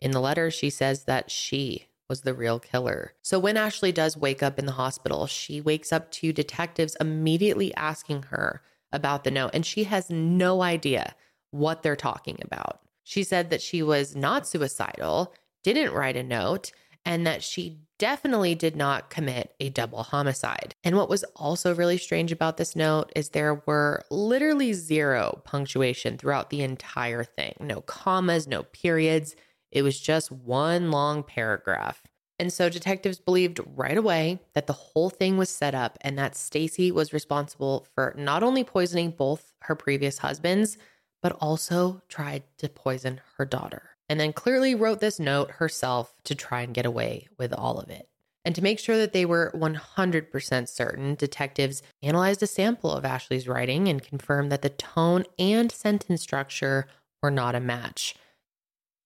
in 0.00 0.12
the 0.12 0.20
letter, 0.20 0.52
she 0.52 0.70
says 0.70 1.04
that 1.04 1.28
she 1.28 1.88
was 2.08 2.22
the 2.22 2.34
real 2.34 2.58
killer. 2.58 3.12
So 3.22 3.38
when 3.38 3.56
Ashley 3.56 3.92
does 3.92 4.16
wake 4.16 4.42
up 4.42 4.58
in 4.58 4.66
the 4.66 4.72
hospital, 4.72 5.26
she 5.26 5.60
wakes 5.60 5.92
up 5.92 6.10
to 6.12 6.32
detectives 6.32 6.96
immediately 7.00 7.74
asking 7.74 8.24
her 8.24 8.62
about 8.92 9.24
the 9.24 9.30
note, 9.30 9.50
and 9.52 9.66
she 9.66 9.84
has 9.84 10.10
no 10.10 10.62
idea 10.62 11.14
what 11.50 11.82
they're 11.82 11.96
talking 11.96 12.38
about. 12.42 12.80
She 13.02 13.22
said 13.22 13.50
that 13.50 13.62
she 13.62 13.82
was 13.82 14.16
not 14.16 14.46
suicidal, 14.48 15.34
didn't 15.62 15.92
write 15.92 16.16
a 16.16 16.22
note, 16.22 16.72
and 17.04 17.26
that 17.26 17.42
she 17.42 17.78
definitely 17.98 18.54
did 18.54 18.76
not 18.76 19.10
commit 19.10 19.54
a 19.60 19.70
double 19.70 20.02
homicide. 20.02 20.74
And 20.84 20.96
what 20.96 21.08
was 21.08 21.24
also 21.36 21.74
really 21.74 21.98
strange 21.98 22.32
about 22.32 22.56
this 22.56 22.76
note 22.76 23.12
is 23.14 23.30
there 23.30 23.62
were 23.66 24.02
literally 24.10 24.72
zero 24.72 25.40
punctuation 25.44 26.18
throughout 26.18 26.50
the 26.50 26.62
entire 26.62 27.24
thing 27.24 27.54
no 27.60 27.80
commas, 27.80 28.46
no 28.46 28.64
periods. 28.64 29.36
It 29.70 29.82
was 29.82 30.00
just 30.00 30.30
one 30.30 30.90
long 30.90 31.22
paragraph. 31.22 32.02
And 32.38 32.52
so 32.52 32.68
detectives 32.68 33.18
believed 33.18 33.60
right 33.74 33.96
away 33.96 34.40
that 34.54 34.66
the 34.66 34.72
whole 34.72 35.10
thing 35.10 35.38
was 35.38 35.48
set 35.48 35.74
up 35.74 35.96
and 36.02 36.18
that 36.18 36.36
Stacey 36.36 36.92
was 36.92 37.12
responsible 37.12 37.86
for 37.94 38.14
not 38.18 38.42
only 38.42 38.62
poisoning 38.62 39.10
both 39.10 39.52
her 39.62 39.74
previous 39.74 40.18
husbands, 40.18 40.76
but 41.22 41.36
also 41.40 42.02
tried 42.08 42.42
to 42.58 42.68
poison 42.68 43.20
her 43.38 43.44
daughter 43.44 43.96
and 44.08 44.20
then 44.20 44.32
clearly 44.32 44.74
wrote 44.74 45.00
this 45.00 45.18
note 45.18 45.52
herself 45.52 46.14
to 46.24 46.34
try 46.34 46.62
and 46.62 46.74
get 46.74 46.86
away 46.86 47.26
with 47.38 47.52
all 47.52 47.78
of 47.78 47.90
it. 47.90 48.08
And 48.44 48.54
to 48.54 48.62
make 48.62 48.78
sure 48.78 48.96
that 48.96 49.12
they 49.12 49.24
were 49.24 49.50
100% 49.56 50.68
certain, 50.68 51.14
detectives 51.16 51.82
analyzed 52.02 52.42
a 52.44 52.46
sample 52.46 52.92
of 52.92 53.04
Ashley's 53.04 53.48
writing 53.48 53.88
and 53.88 54.02
confirmed 54.02 54.52
that 54.52 54.62
the 54.62 54.68
tone 54.68 55.24
and 55.36 55.72
sentence 55.72 56.22
structure 56.22 56.86
were 57.20 57.32
not 57.32 57.56
a 57.56 57.60
match. 57.60 58.14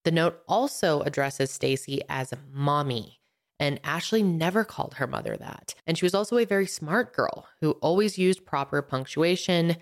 The 0.04 0.10
note 0.10 0.40
also 0.48 1.00
addresses 1.02 1.50
Stacey 1.50 2.00
as 2.08 2.32
mommy, 2.50 3.20
and 3.58 3.80
Ashley 3.84 4.22
never 4.22 4.64
called 4.64 4.94
her 4.94 5.06
mother 5.06 5.36
that. 5.36 5.74
And 5.86 5.98
she 5.98 6.04
was 6.06 6.14
also 6.14 6.38
a 6.38 6.46
very 6.46 6.66
smart 6.66 7.14
girl 7.14 7.46
who 7.60 7.72
always 7.72 8.18
used 8.18 8.46
proper 8.46 8.80
punctuation, 8.80 9.76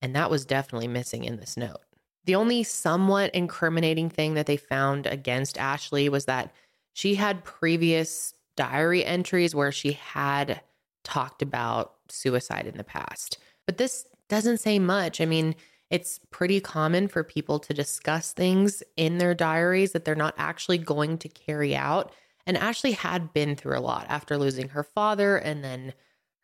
and 0.00 0.16
that 0.16 0.30
was 0.30 0.46
definitely 0.46 0.88
missing 0.88 1.24
in 1.24 1.36
this 1.36 1.56
note. 1.56 1.80
The 2.24 2.34
only 2.34 2.62
somewhat 2.62 3.34
incriminating 3.34 4.08
thing 4.08 4.34
that 4.34 4.46
they 4.46 4.56
found 4.56 5.06
against 5.06 5.58
Ashley 5.58 6.08
was 6.08 6.24
that 6.26 6.52
she 6.92 7.16
had 7.16 7.44
previous 7.44 8.34
diary 8.56 9.04
entries 9.04 9.54
where 9.54 9.72
she 9.72 9.92
had 9.92 10.60
talked 11.04 11.42
about 11.42 11.94
suicide 12.08 12.66
in 12.66 12.76
the 12.76 12.84
past. 12.84 13.38
But 13.66 13.78
this 13.78 14.06
doesn't 14.28 14.60
say 14.60 14.78
much. 14.78 15.20
I 15.20 15.26
mean, 15.26 15.54
it's 15.92 16.18
pretty 16.30 16.58
common 16.58 17.06
for 17.06 17.22
people 17.22 17.58
to 17.58 17.74
discuss 17.74 18.32
things 18.32 18.82
in 18.96 19.18
their 19.18 19.34
diaries 19.34 19.92
that 19.92 20.06
they're 20.06 20.14
not 20.14 20.34
actually 20.38 20.78
going 20.78 21.18
to 21.18 21.28
carry 21.28 21.76
out. 21.76 22.10
And 22.46 22.56
Ashley 22.56 22.92
had 22.92 23.34
been 23.34 23.54
through 23.56 23.78
a 23.78 23.80
lot 23.80 24.06
after 24.08 24.38
losing 24.38 24.70
her 24.70 24.82
father 24.82 25.36
and 25.36 25.62
then 25.62 25.92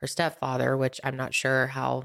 her 0.02 0.06
stepfather, 0.06 0.76
which 0.76 1.00
I'm 1.02 1.16
not 1.16 1.32
sure 1.32 1.68
how 1.68 2.04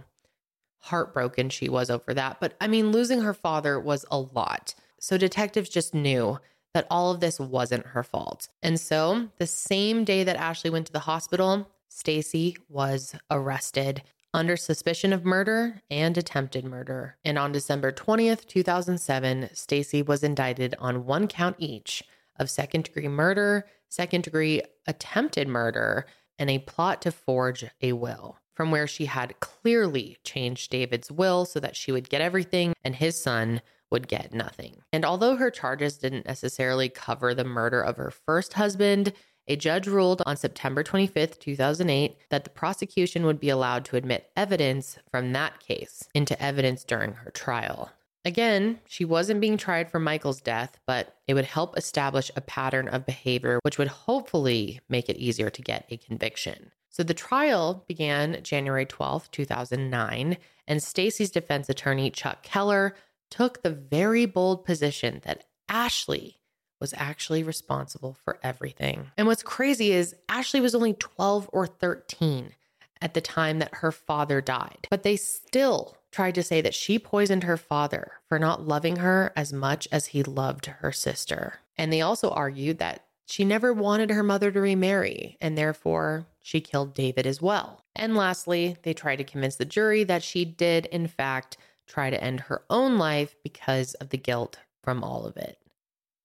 heartbroken 0.80 1.50
she 1.50 1.68
was 1.68 1.90
over 1.90 2.14
that. 2.14 2.40
But 2.40 2.56
I 2.62 2.68
mean, 2.68 2.94
losing 2.94 3.22
her 3.22 3.34
father 3.34 3.78
was 3.78 4.06
a 4.10 4.20
lot. 4.20 4.74
So 5.02 5.18
detectives 5.18 5.68
just 5.68 5.94
knew 5.94 6.40
that 6.74 6.88
all 6.90 7.12
of 7.12 7.20
this 7.20 7.42
wasn't 7.42 7.88
her 7.88 8.04
fault. 8.04 8.48
And 8.64 8.80
so, 8.80 9.28
the 9.38 9.48
same 9.48 10.06
day 10.06 10.24
that 10.24 10.38
Ashley 10.38 10.70
went 10.70 10.88
to 10.88 10.94
the 10.94 11.00
hospital, 11.00 11.70
Stacey 11.90 12.56
was 12.70 13.16
arrested 13.30 14.02
under 14.34 14.58
suspicion 14.58 15.14
of 15.14 15.24
murder 15.24 15.82
and 15.92 16.18
attempted 16.18 16.66
murder. 16.66 17.18
And 17.24 17.38
on 17.38 17.52
December 17.52 17.92
20th, 17.92 18.48
2007, 18.48 19.50
Stacey 19.54 20.02
was 20.02 20.24
indicted 20.24 20.76
on 20.80 21.06
one 21.06 21.28
count 21.28 21.56
each 21.60 22.04
of 22.40 22.50
second 22.50 22.86
degree 22.86 23.08
murder, 23.08 23.66
second 23.90 24.24
degree 24.24 24.62
attempted 24.88 25.48
murder, 25.48 26.06
and 26.40 26.50
a 26.50 26.60
plot 26.60 27.02
to 27.04 27.12
forge 27.12 27.66
a 27.82 27.94
will 27.94 28.38
from 28.56 28.72
where 28.72 28.88
she 28.88 29.06
had 29.06 29.40
clearly 29.40 30.18
changed 30.24 30.72
David's 30.72 31.12
will 31.12 31.46
so 31.46 31.60
that 31.60 31.76
she 31.76 31.92
would 31.92 32.10
get 32.10 32.22
everything 32.22 32.74
and 32.84 32.96
his 32.96 33.20
son 33.20 33.62
would 33.92 34.08
get 34.08 34.34
nothing. 34.34 34.82
And 34.92 35.06
although 35.06 35.36
her 35.36 35.52
charges 35.52 35.98
didn't 35.98 36.26
necessarily 36.26 36.90
cover 36.90 37.34
the 37.34 37.44
murder 37.44 37.82
of 37.82 37.98
her 37.98 38.12
first 38.12 38.54
husband, 38.54 39.14
a 39.48 39.56
judge 39.56 39.88
ruled 39.88 40.22
on 40.26 40.38
September 40.38 40.84
25th, 40.84 41.40
2008, 41.40 42.18
that 42.30 42.44
the 42.44 42.50
prosecution 42.50 43.26
would 43.26 43.40
be 43.40 43.50
allowed 43.50 43.86
to 43.86 43.96
admit 43.96 44.32
evidence 44.36 44.98
from 45.12 45.34
that 45.34 45.60
case 45.60 46.08
into 46.14 46.42
evidence 46.42 46.84
during 46.84 47.14
her 47.14 47.32
trial. 47.32 47.92
Again, 48.26 48.80
she 48.88 49.04
wasn't 49.04 49.42
being 49.42 49.58
tried 49.58 49.92
for 49.92 50.00
Michael's 50.00 50.40
death, 50.40 50.80
but 50.88 51.18
it 51.28 51.34
would 51.34 51.46
help 51.46 51.78
establish 51.78 52.32
a 52.36 52.42
pattern 52.42 52.88
of 52.88 53.06
behavior, 53.06 53.60
which 53.64 53.78
would 53.78 53.90
hopefully 53.90 54.80
make 54.88 55.10
it 55.10 55.18
easier 55.18 55.50
to 55.50 55.62
get 55.62 55.86
a 55.90 55.98
conviction. 55.98 56.72
So 56.90 57.04
the 57.04 57.14
trial 57.14 57.84
began 57.88 58.42
January 58.44 58.86
12th, 58.86 59.30
2009, 59.32 60.38
and 60.68 60.82
Stacey's 60.82 61.32
defense 61.32 61.68
attorney, 61.68 62.10
Chuck 62.12 62.44
Keller, 62.44 62.96
took 63.30 63.62
the 63.62 63.72
very 63.72 64.26
bold 64.26 64.64
position 64.64 65.20
that 65.24 65.44
Ashley 65.68 66.38
was 66.84 66.94
actually 66.98 67.44
responsible 67.44 68.18
for 68.26 68.38
everything. 68.44 69.10
And 69.18 69.26
what's 69.26 69.42
crazy 69.42 69.94
is 69.94 70.18
Ashley 70.28 70.60
was 70.60 70.76
only 70.76 70.92
12 70.94 71.50
or 71.54 71.66
13 71.66 72.52
at 73.02 73.14
the 73.14 73.22
time 73.22 73.60
that 73.60 73.76
her 73.76 73.90
father 73.94 74.42
died, 74.42 74.86
but 74.90 75.04
they 75.04 75.16
still 75.16 75.96
tried 76.12 76.36
to 76.36 76.44
say 76.44 76.60
that 76.60 76.74
she 76.76 77.00
poisoned 77.00 77.46
her 77.46 77.56
father 77.56 78.12
for 78.28 78.38
not 78.38 78.68
loving 78.68 78.98
her 78.98 79.32
as 79.34 79.54
much 79.54 79.88
as 79.94 80.08
he 80.08 80.24
loved 80.24 80.66
her 80.66 80.92
sister. 80.92 81.62
And 81.78 81.92
they 81.92 82.02
also 82.02 82.30
argued 82.32 82.80
that 82.80 83.06
she 83.26 83.46
never 83.46 83.72
wanted 83.72 84.10
her 84.10 84.22
mother 84.22 84.52
to 84.52 84.60
remarry, 84.60 85.38
and 85.40 85.58
therefore 85.58 86.28
she 86.42 86.60
killed 86.60 86.94
David 86.94 87.26
as 87.26 87.42
well. 87.42 87.82
And 87.96 88.18
lastly, 88.18 88.76
they 88.84 88.94
tried 88.94 89.16
to 89.16 89.24
convince 89.24 89.56
the 89.56 89.64
jury 89.64 90.04
that 90.04 90.22
she 90.22 90.44
did, 90.44 90.88
in 90.88 91.08
fact, 91.08 91.56
try 91.88 92.10
to 92.10 92.22
end 92.22 92.42
her 92.42 92.64
own 92.70 92.98
life 92.98 93.36
because 93.42 93.94
of 93.96 94.10
the 94.10 94.18
guilt 94.18 94.60
from 94.84 95.02
all 95.02 95.26
of 95.26 95.38
it. 95.38 95.58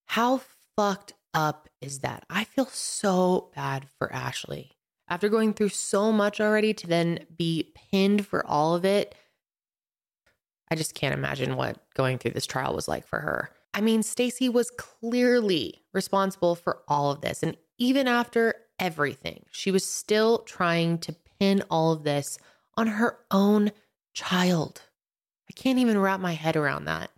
How 0.09 0.41
fucked 0.77 1.13
up 1.35 1.69
is 1.81 2.01
that? 2.01 2.25
I 2.31 2.45
feel 2.45 2.67
so 2.67 3.51
bad 3.55 3.87
for 3.99 4.13
Ashley. 4.13 4.73
After 5.07 5.29
going 5.29 5.53
through 5.53 5.69
so 5.69 6.13
much 6.13 6.41
already 6.41 6.75
to 6.75 6.87
then 6.87 7.21
be 7.37 7.73
pinned 7.75 8.27
for 8.27 8.45
all 8.47 8.75
of 8.75 8.85
it, 8.85 9.15
I 10.71 10.75
just 10.75 10.95
can't 10.95 11.15
imagine 11.15 11.57
what 11.57 11.79
going 11.95 12.19
through 12.19 12.33
this 12.33 12.47
trial 12.47 12.75
was 12.75 12.89
like 12.89 13.07
for 13.07 13.21
her. 13.21 13.51
I 13.75 13.83
mean, 13.83 14.03
Stacey 14.03 14.49
was 14.49 14.71
clearly 14.71 15.83
responsible 15.93 16.55
for 16.55 16.81
all 16.89 17.11
of 17.11 17.21
this. 17.21 17.43
And 17.43 17.57
even 17.79 18.09
after 18.09 18.55
everything, 18.79 19.45
she 19.51 19.71
was 19.71 19.85
still 19.85 20.39
trying 20.39 20.99
to 20.99 21.15
pin 21.39 21.63
all 21.71 21.93
of 21.93 22.03
this 22.03 22.39
on 22.77 22.87
her 22.87 23.19
own 23.31 23.73
child. 24.15 24.83
I 25.51 25.53
can't 25.53 25.79
even 25.79 25.99
wrap 25.99 26.21
my 26.21 26.33
head 26.33 26.57
around 26.57 26.87
that. 26.87 27.11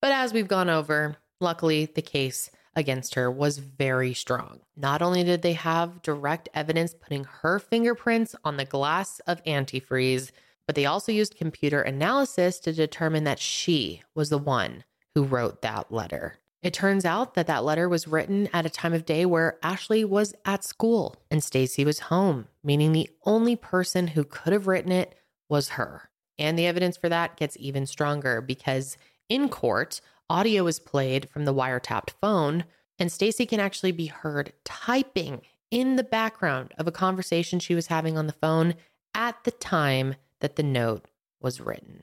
But 0.00 0.12
as 0.12 0.32
we've 0.32 0.48
gone 0.48 0.70
over, 0.70 1.16
luckily 1.40 1.86
the 1.86 2.02
case 2.02 2.50
against 2.74 3.14
her 3.14 3.30
was 3.30 3.58
very 3.58 4.14
strong. 4.14 4.60
Not 4.76 5.02
only 5.02 5.24
did 5.24 5.42
they 5.42 5.54
have 5.54 6.02
direct 6.02 6.48
evidence 6.54 6.94
putting 6.94 7.24
her 7.24 7.58
fingerprints 7.58 8.36
on 8.44 8.56
the 8.56 8.64
glass 8.64 9.20
of 9.20 9.42
antifreeze, 9.44 10.30
but 10.66 10.76
they 10.76 10.86
also 10.86 11.10
used 11.10 11.36
computer 11.36 11.80
analysis 11.82 12.60
to 12.60 12.72
determine 12.72 13.24
that 13.24 13.40
she 13.40 14.02
was 14.14 14.28
the 14.28 14.38
one 14.38 14.84
who 15.14 15.24
wrote 15.24 15.62
that 15.62 15.90
letter. 15.90 16.36
It 16.62 16.72
turns 16.72 17.04
out 17.04 17.34
that 17.34 17.46
that 17.46 17.64
letter 17.64 17.88
was 17.88 18.08
written 18.08 18.48
at 18.52 18.66
a 18.66 18.70
time 18.70 18.92
of 18.92 19.04
day 19.04 19.24
where 19.24 19.58
Ashley 19.62 20.04
was 20.04 20.34
at 20.44 20.64
school 20.64 21.16
and 21.30 21.42
Stacey 21.42 21.84
was 21.84 22.00
home, 22.00 22.48
meaning 22.64 22.92
the 22.92 23.10
only 23.24 23.56
person 23.56 24.08
who 24.08 24.24
could 24.24 24.52
have 24.52 24.66
written 24.66 24.92
it 24.92 25.14
was 25.48 25.70
her. 25.70 26.10
And 26.38 26.58
the 26.58 26.66
evidence 26.66 26.96
for 26.96 27.08
that 27.08 27.36
gets 27.36 27.56
even 27.58 27.86
stronger 27.86 28.40
because 28.40 28.96
in 29.28 29.48
court, 29.48 30.00
audio 30.30 30.66
is 30.66 30.78
played 30.78 31.28
from 31.30 31.44
the 31.44 31.54
wiretapped 31.54 32.10
phone 32.20 32.64
and 32.98 33.12
Stacey 33.12 33.46
can 33.46 33.60
actually 33.60 33.92
be 33.92 34.06
heard 34.06 34.52
typing 34.64 35.42
in 35.70 35.96
the 35.96 36.04
background 36.04 36.72
of 36.78 36.86
a 36.86 36.92
conversation 36.92 37.60
she 37.60 37.74
was 37.74 37.86
having 37.88 38.18
on 38.18 38.26
the 38.26 38.32
phone 38.32 38.74
at 39.14 39.44
the 39.44 39.50
time 39.50 40.14
that 40.40 40.56
the 40.56 40.62
note 40.62 41.06
was 41.40 41.60
written. 41.60 42.02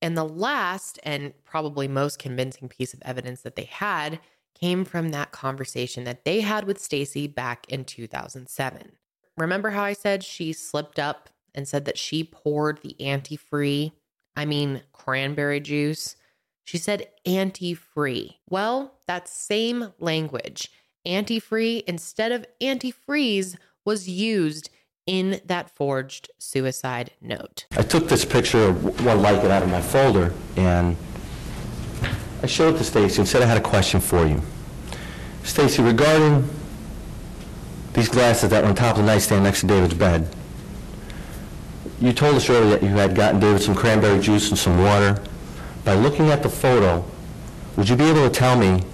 And 0.00 0.16
the 0.16 0.24
last 0.24 0.98
and 1.04 1.32
probably 1.44 1.86
most 1.86 2.18
convincing 2.18 2.68
piece 2.68 2.92
of 2.92 3.02
evidence 3.04 3.42
that 3.42 3.54
they 3.54 3.64
had 3.64 4.18
came 4.58 4.84
from 4.84 5.10
that 5.10 5.30
conversation 5.30 6.04
that 6.04 6.24
they 6.24 6.40
had 6.40 6.66
with 6.66 6.80
Stacey 6.80 7.26
back 7.28 7.66
in 7.68 7.84
2007. 7.84 8.92
Remember 9.36 9.70
how 9.70 9.82
I 9.82 9.92
said 9.92 10.24
she 10.24 10.52
slipped 10.52 10.98
up 10.98 11.30
and 11.54 11.68
said 11.68 11.84
that 11.84 11.98
she 11.98 12.24
poured 12.24 12.80
the 12.82 13.00
anti-free, 13.00 13.92
I 14.34 14.44
mean 14.44 14.82
cranberry 14.92 15.60
juice. 15.60 16.16
She 16.64 16.78
said 16.78 17.08
anti-free. 17.26 18.38
Well, 18.48 18.94
that 19.06 19.28
same 19.28 19.92
language, 19.98 20.70
anti-free 21.04 21.84
instead 21.86 22.32
of 22.32 22.46
antifreeze 22.60 23.56
was 23.84 24.08
used 24.08 24.70
in 25.06 25.40
that 25.44 25.68
forged 25.68 26.30
suicide 26.38 27.10
note. 27.20 27.66
I 27.76 27.82
took 27.82 28.08
this 28.08 28.24
picture 28.24 28.68
of 28.68 29.04
one 29.04 29.20
like 29.20 29.42
it 29.42 29.50
out 29.50 29.62
of 29.62 29.68
my 29.68 29.82
folder 29.82 30.32
and 30.56 30.96
I 32.42 32.46
showed 32.46 32.76
it 32.76 32.78
to 32.78 32.84
Stacey 32.84 33.20
and 33.20 33.28
said 33.28 33.42
I 33.42 33.46
had 33.46 33.56
a 33.56 33.62
question 33.62 34.00
for 34.00 34.26
you. 34.26 34.40
Stacey, 35.42 35.82
regarding 35.82 36.48
these 37.94 38.08
glasses 38.08 38.50
that 38.50 38.62
were 38.62 38.70
on 38.70 38.76
top 38.76 38.96
of 38.96 39.02
the 39.02 39.06
nightstand 39.06 39.42
next 39.42 39.60
to 39.60 39.66
David's 39.66 39.94
bed, 39.94 40.28
you 42.00 42.12
told 42.12 42.36
us 42.36 42.48
earlier 42.48 42.70
that 42.70 42.82
you 42.82 42.88
had 42.90 43.14
gotten 43.14 43.40
David 43.40 43.60
some 43.60 43.74
cranberry 43.74 44.20
juice 44.20 44.50
and 44.50 44.58
some 44.58 44.78
water. 44.78 45.20
By 45.84 45.94
looking 45.94 46.30
at 46.30 46.42
the 46.42 46.48
photo, 46.48 47.04
would 47.76 47.88
you 47.88 47.96
be 47.96 48.04
able 48.04 48.28
to 48.28 48.30
tell 48.30 48.56
me 48.56 48.84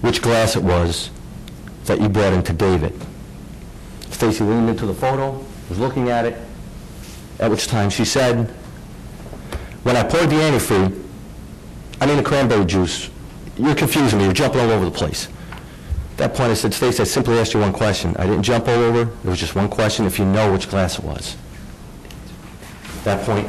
which 0.00 0.20
glass 0.20 0.56
it 0.56 0.62
was 0.62 1.10
that 1.84 2.00
you 2.00 2.08
brought 2.08 2.32
into 2.32 2.52
David? 2.52 2.92
Stacey 4.10 4.44
leaned 4.44 4.68
into 4.68 4.86
the 4.86 4.94
photo, 4.94 5.44
was 5.68 5.78
looking 5.78 6.10
at 6.10 6.26
it, 6.26 6.38
at 7.38 7.50
which 7.50 7.66
time 7.66 7.88
she 7.88 8.04
said, 8.04 8.48
when 9.84 9.96
I 9.96 10.02
poured 10.02 10.28
the 10.28 10.36
antifreeze, 10.36 11.04
I 12.00 12.06
mean 12.06 12.16
the 12.16 12.22
cranberry 12.22 12.64
juice, 12.64 13.10
you're 13.56 13.74
confusing 13.74 14.18
me, 14.18 14.24
you're 14.24 14.34
jumping 14.34 14.60
all 14.60 14.70
over 14.70 14.84
the 14.84 14.90
place. 14.90 15.28
At 16.12 16.18
that 16.18 16.34
point 16.34 16.50
I 16.50 16.54
said, 16.54 16.74
Stacey, 16.74 17.00
I 17.00 17.04
simply 17.04 17.38
asked 17.38 17.54
you 17.54 17.60
one 17.60 17.72
question. 17.72 18.14
I 18.18 18.26
didn't 18.26 18.42
jump 18.42 18.68
all 18.68 18.74
over, 18.74 19.02
it 19.02 19.24
was 19.24 19.38
just 19.38 19.54
one 19.54 19.68
question, 19.68 20.04
if 20.04 20.18
you 20.18 20.24
know 20.24 20.52
which 20.52 20.68
glass 20.68 20.98
it 20.98 21.04
was. 21.04 21.36
At 22.98 23.04
that 23.04 23.24
point, 23.24 23.48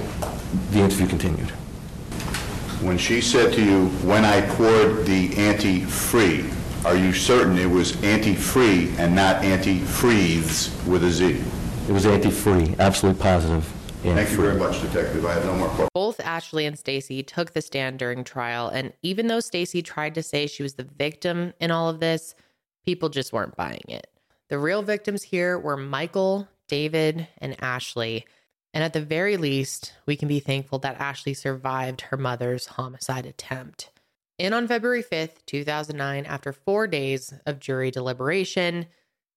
the 0.72 0.80
interview 0.80 1.08
continued. 1.08 1.52
When 2.82 2.98
she 2.98 3.20
said 3.20 3.54
to 3.54 3.62
you, 3.64 3.88
when 4.08 4.24
I 4.24 4.42
poured 4.56 5.06
the 5.06 5.36
anti-free, 5.36 6.50
are 6.86 6.96
you 6.96 7.12
certain 7.12 7.58
it 7.58 7.70
was 7.70 8.02
anti-free 8.04 8.94
and 8.98 9.14
not 9.14 9.44
anti-freeze 9.44 10.74
with 10.88 11.04
a 11.04 11.10
Z? 11.10 11.44
It 11.90 11.92
was 11.92 12.06
anti-free, 12.06 12.76
absolutely 12.80 13.22
positive. 13.22 13.66
Thank 14.02 14.32
you 14.32 14.38
very 14.38 14.56
much, 14.56 14.80
Detective. 14.82 15.26
I 15.26 15.34
have 15.34 15.46
no 15.46 15.56
more 15.56 15.68
questions. 15.68 15.90
Both 15.94 16.22
Ashley 16.22 16.66
and 16.66 16.80
Stacey 16.80 17.22
took 17.22 17.52
the 17.52 17.62
stand 17.62 18.00
during 18.00 18.24
trial, 18.24 18.70
and 18.70 18.94
even 19.02 19.28
though 19.28 19.42
Stacey 19.42 19.82
tried 19.82 20.16
to 20.16 20.24
say 20.24 20.48
she 20.48 20.64
was 20.64 20.76
the 20.76 20.88
victim 20.98 21.54
in 21.60 21.72
all 21.72 21.90
of 21.90 22.00
this, 22.00 22.34
people 22.86 23.10
just 23.10 23.34
weren't 23.34 23.58
buying 23.58 23.84
it. 23.90 24.08
The 24.48 24.58
real 24.58 24.84
victims 24.84 25.22
here 25.22 25.60
were 25.60 25.76
Michael, 25.76 26.48
David, 26.70 27.28
and 27.40 27.62
Ashley. 27.62 28.26
And 28.74 28.84
at 28.84 28.94
the 28.94 29.02
very 29.02 29.38
least, 29.38 29.94
we 30.06 30.16
can 30.16 30.28
be 30.28 30.40
thankful 30.40 30.80
that 30.80 31.00
Ashley 31.00 31.34
survived 31.34 32.02
her 32.02 32.18
mother's 32.18 32.68
homicide 32.68 33.26
attempt. 33.26 33.90
And 34.38 34.54
on 34.54 34.68
February 34.68 35.04
5th, 35.04 35.46
2009, 35.46 36.26
after 36.26 36.54
four 36.54 36.88
days 36.88 37.34
of 37.46 37.60
jury 37.60 37.92
deliberation, 37.92 38.86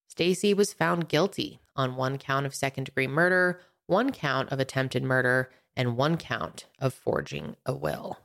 Stacey 0.07 0.53
was 0.53 0.73
found 0.73 1.09
guilty 1.09 1.59
on 1.75 1.95
one 1.95 2.17
count 2.17 2.45
of 2.45 2.53
second 2.53 2.85
degree 2.85 3.07
murder, 3.07 3.59
one 3.87 4.11
count 4.11 4.51
of 4.51 4.59
attempted 4.59 5.03
murder, 5.03 5.49
and 5.75 5.97
one 5.97 6.17
count 6.17 6.67
of 6.79 6.93
forging 6.93 7.55
a 7.65 7.73
will. 7.73 8.19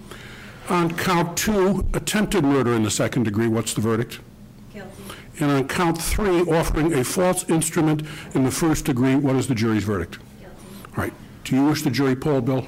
On 0.70 0.96
count 0.96 1.36
two, 1.36 1.86
attempted 1.92 2.42
murder 2.44 2.72
in 2.72 2.84
the 2.84 2.90
second 2.90 3.24
degree, 3.24 3.48
what's 3.48 3.74
the 3.74 3.82
verdict? 3.82 4.20
Guilty. 4.72 4.90
And 5.40 5.50
on 5.50 5.68
count 5.68 6.00
three, 6.00 6.40
offering 6.42 6.94
a 6.94 7.04
false 7.04 7.44
instrument 7.50 8.02
in 8.34 8.44
the 8.44 8.50
first 8.50 8.86
degree, 8.86 9.14
what 9.16 9.36
is 9.36 9.46
the 9.46 9.54
jury's 9.54 9.84
verdict? 9.84 10.18
Guilty. 10.40 10.56
All 10.96 11.04
right. 11.04 11.12
Do 11.44 11.54
you 11.54 11.66
wish 11.66 11.82
the 11.82 11.90
jury 11.90 12.16
poll, 12.16 12.40
Bill? 12.40 12.66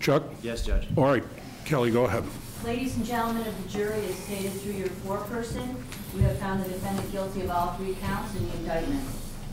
Chuck? 0.00 0.24
Yes, 0.42 0.66
Judge. 0.66 0.88
All 0.96 1.04
right. 1.04 1.22
Kelly, 1.64 1.92
go 1.92 2.06
ahead. 2.06 2.24
Ladies 2.64 2.96
and 2.96 3.04
gentlemen 3.04 3.44
of 3.44 3.60
the 3.60 3.68
jury, 3.68 4.04
as 4.06 4.14
stated 4.14 4.52
through 4.52 4.74
your 4.74 4.88
foreperson, 4.88 5.74
you 6.14 6.20
have 6.20 6.38
found 6.38 6.64
the 6.64 6.68
defendant 6.68 7.10
guilty 7.10 7.40
of 7.40 7.50
all 7.50 7.72
three 7.72 7.94
counts 7.94 8.36
in 8.36 8.48
the 8.48 8.54
indictment. 8.58 9.02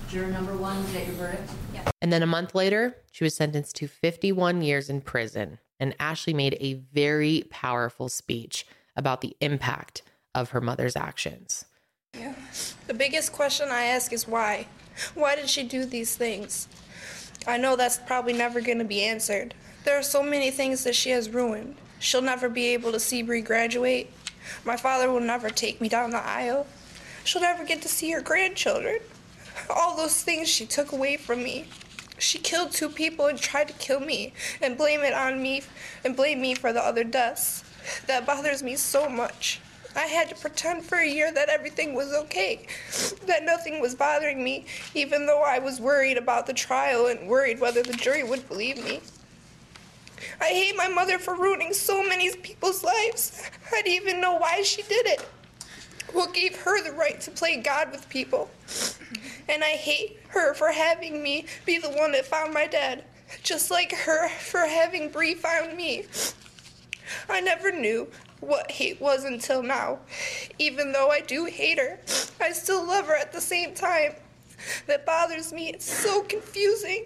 Juror 0.10 0.28
number 0.28 0.56
one, 0.56 0.78
is 0.78 0.93
that 0.93 1.08
your 1.08 1.15
verdict? 1.15 1.50
Yes. 1.74 1.91
And 2.04 2.13
then 2.13 2.22
a 2.22 2.28
month 2.28 2.54
later, 2.54 2.98
she 3.12 3.24
was 3.24 3.36
sentenced 3.36 3.76
to 3.78 3.88
51 3.88 4.62
years 4.62 4.91
in 4.91 5.02
prison. 5.02 5.58
And 5.80 5.95
Ashley 6.00 6.36
made 6.36 6.56
a 6.60 6.76
very 6.93 7.45
powerful 7.50 8.10
speech 8.10 8.67
about 8.95 9.22
the 9.22 9.36
impact 9.41 10.04
of 10.36 10.52
her 10.52 10.62
mother's 10.62 10.95
actions. 10.95 11.65
Yeah. 12.13 12.36
The 12.86 12.93
biggest 12.93 13.32
question 13.32 13.69
I 13.72 13.86
ask 13.86 14.13
is 14.13 14.28
why? 14.28 14.67
Why 15.15 15.36
did 15.36 15.50
she 15.50 15.63
do 15.63 15.84
these 15.84 16.15
things? 16.15 16.67
I 17.48 17.58
know 17.58 17.76
that's 17.76 17.98
probably 17.98 18.34
never 18.34 18.62
going 18.62 18.80
to 18.80 18.86
be 18.86 19.02
answered. 19.02 19.56
There 19.84 19.98
are 19.98 20.04
so 20.04 20.22
many 20.22 20.52
things 20.52 20.84
that 20.84 20.93
she 20.93 21.10
has 21.10 21.32
ruined. 21.32 21.76
She'll 21.99 22.21
never 22.21 22.49
be 22.49 22.67
able 22.69 22.91
to 22.93 22.99
see 22.99 23.21
Bree 23.21 23.41
graduate. 23.41 24.12
My 24.65 24.77
father 24.77 25.12
will 25.12 25.19
never 25.19 25.49
take 25.49 25.81
me 25.81 25.89
down 25.89 26.12
the 26.12 26.25
aisle. 26.25 26.65
She'll 27.23 27.41
never 27.41 27.65
get 27.65 27.81
to 27.83 27.89
see 27.89 28.12
her 28.12 28.21
grandchildren. 28.21 28.99
All 29.69 29.95
those 29.95 30.23
things 30.23 30.47
she 30.47 30.65
took 30.65 30.91
away 30.91 31.17
from 31.17 31.43
me. 31.43 31.65
She 32.17 32.39
killed 32.39 32.71
two 32.71 32.89
people 32.89 33.27
and 33.27 33.38
tried 33.38 33.67
to 33.67 33.73
kill 33.73 33.99
me 33.99 34.33
and 34.62 34.77
blame 34.77 35.01
it 35.01 35.13
on 35.13 35.41
me 35.41 35.62
and 36.03 36.15
blame 36.15 36.41
me 36.41 36.55
for 36.55 36.73
the 36.73 36.83
other 36.83 37.03
deaths. 37.03 37.63
That 38.07 38.25
bothers 38.25 38.63
me 38.63 38.75
so 38.75 39.09
much. 39.09 39.59
I 39.95 40.05
had 40.05 40.29
to 40.29 40.35
pretend 40.35 40.85
for 40.85 40.97
a 40.97 41.07
year 41.07 41.31
that 41.31 41.49
everything 41.49 41.93
was 41.93 42.13
okay, 42.13 42.67
that 43.25 43.43
nothing 43.43 43.81
was 43.81 43.95
bothering 43.95 44.43
me, 44.43 44.65
even 44.93 45.25
though 45.25 45.41
I 45.41 45.59
was 45.59 45.81
worried 45.81 46.17
about 46.17 46.45
the 46.45 46.53
trial 46.53 47.07
and 47.07 47.27
worried 47.27 47.59
whether 47.59 47.81
the 47.81 47.93
jury 47.93 48.23
would 48.23 48.47
believe 48.47 48.83
me. 48.83 49.01
I 50.41 50.45
hate 50.45 50.75
my 50.75 50.88
mother 50.88 51.19
for 51.19 51.36
ruining 51.36 51.73
so 51.73 52.03
many 52.03 52.34
people's 52.36 52.84
lives. 52.84 53.43
I 53.71 53.82
didn't 53.82 54.08
even 54.08 54.21
know 54.21 54.36
why 54.36 54.62
she 54.62 54.82
did 54.84 55.05
it. 55.05 55.21
What 56.13 56.34
gave 56.34 56.55
her 56.62 56.84
the 56.84 56.91
right 56.91 57.19
to 57.21 57.32
play 57.32 57.58
God 57.58 57.91
with 57.91 58.10
people? 58.10 58.49
And 59.47 59.63
I 59.63 59.71
hate 59.71 60.19
her 60.29 60.53
for 60.53 60.71
having 60.71 61.21
me 61.21 61.45
be 61.65 61.77
the 61.77 61.89
one 61.89 62.12
that 62.13 62.25
found 62.25 62.53
my 62.53 62.67
dad, 62.67 63.03
just 63.43 63.71
like 63.71 63.91
her 63.91 64.29
for 64.29 64.62
having 64.62 65.10
Bree 65.10 65.36
found 65.36 65.75
me. 65.75 66.05
I 67.27 67.41
never 67.41 67.71
knew 67.71 68.08
what 68.39 68.71
hate 68.71 68.99
was 69.01 69.23
until 69.23 69.62
now. 69.62 69.99
Even 70.58 70.91
though 70.91 71.10
I 71.10 71.21
do 71.21 71.45
hate 71.45 71.79
her, 71.79 71.99
I 72.39 72.51
still 72.51 72.86
love 72.86 73.08
her 73.08 73.15
at 73.15 73.32
the 73.32 73.41
same 73.41 73.73
time. 73.73 74.13
That 74.88 75.05
bothers 75.05 75.53
me. 75.53 75.69
It's 75.69 75.89
so 75.89 76.21
confusing. 76.23 77.05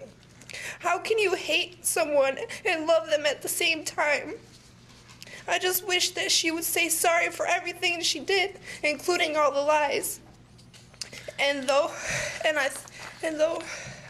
How 0.80 0.98
can 0.98 1.18
you 1.18 1.34
hate 1.34 1.84
someone 1.84 2.38
and 2.64 2.86
love 2.86 3.08
them 3.08 3.26
at 3.26 3.42
the 3.42 3.48
same 3.48 3.84
time? 3.84 4.34
I 5.46 5.58
just 5.58 5.86
wish 5.86 6.10
that 6.10 6.30
she 6.30 6.50
would 6.50 6.64
say 6.64 6.88
sorry 6.88 7.30
for 7.30 7.46
everything 7.46 8.00
she 8.00 8.20
did, 8.20 8.58
including 8.82 9.36
all 9.36 9.52
the 9.52 9.60
lies. 9.60 10.20
And 11.38 11.68
though, 11.68 11.90
and 12.44 12.58
I, 12.58 12.70
and 13.22 13.38
though 13.38 13.62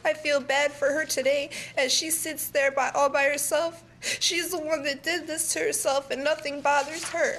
I 0.04 0.12
feel 0.12 0.40
bad 0.40 0.72
for 0.72 0.92
her 0.92 1.04
today 1.04 1.50
as 1.76 1.92
she 1.92 2.10
sits 2.10 2.48
there 2.48 2.70
by 2.70 2.90
all 2.94 3.08
by 3.08 3.24
herself, 3.24 3.82
She's 4.04 4.50
the 4.50 4.58
one 4.58 4.82
that 4.84 5.02
did 5.02 5.26
this 5.26 5.52
to 5.54 5.60
herself, 5.60 6.10
and 6.10 6.22
nothing 6.22 6.60
bothers 6.60 7.04
her. 7.08 7.36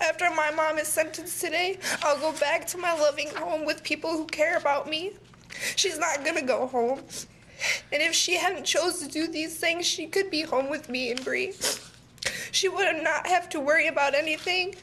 After 0.00 0.28
my 0.30 0.50
mom 0.50 0.78
is 0.78 0.88
sentenced 0.88 1.40
today, 1.40 1.78
I'll 2.02 2.18
go 2.18 2.32
back 2.38 2.66
to 2.68 2.78
my 2.78 2.92
loving 2.92 3.30
home 3.30 3.64
with 3.64 3.82
people 3.82 4.10
who 4.10 4.26
care 4.26 4.58
about 4.58 4.88
me. 4.88 5.12
She's 5.76 5.98
not 5.98 6.24
gonna 6.24 6.42
go 6.42 6.66
home. 6.66 7.00
And 7.92 8.02
if 8.02 8.14
she 8.14 8.36
hadn't 8.36 8.64
chose 8.64 8.98
to 9.00 9.08
do 9.08 9.26
these 9.26 9.56
things, 9.56 9.86
she 9.86 10.06
could 10.06 10.30
be 10.30 10.42
home 10.42 10.68
with 10.68 10.88
me 10.88 11.10
and 11.10 11.24
Bree. 11.24 11.54
She 12.50 12.68
would 12.68 13.02
not 13.02 13.26
have 13.26 13.48
to 13.50 13.60
worry 13.60 13.88
about 13.88 14.14
anything. 14.14 14.74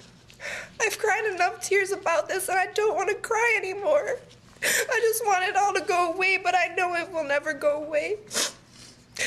I've 0.81 0.97
cried 0.97 1.25
enough 1.33 1.61
tears 1.61 1.91
about 1.91 2.27
this 2.27 2.49
and 2.49 2.57
I 2.57 2.67
don't 2.67 2.95
want 2.95 3.09
to 3.09 3.15
cry 3.15 3.55
anymore. 3.57 4.19
I 4.63 4.99
just 5.01 5.25
want 5.25 5.47
it 5.47 5.55
all 5.55 5.73
to 5.73 5.81
go 5.81 6.13
away, 6.13 6.39
but 6.41 6.55
I 6.55 6.73
know 6.75 6.95
it 6.95 7.11
will 7.11 7.23
never 7.23 7.53
go 7.53 7.83
away. 7.83 8.17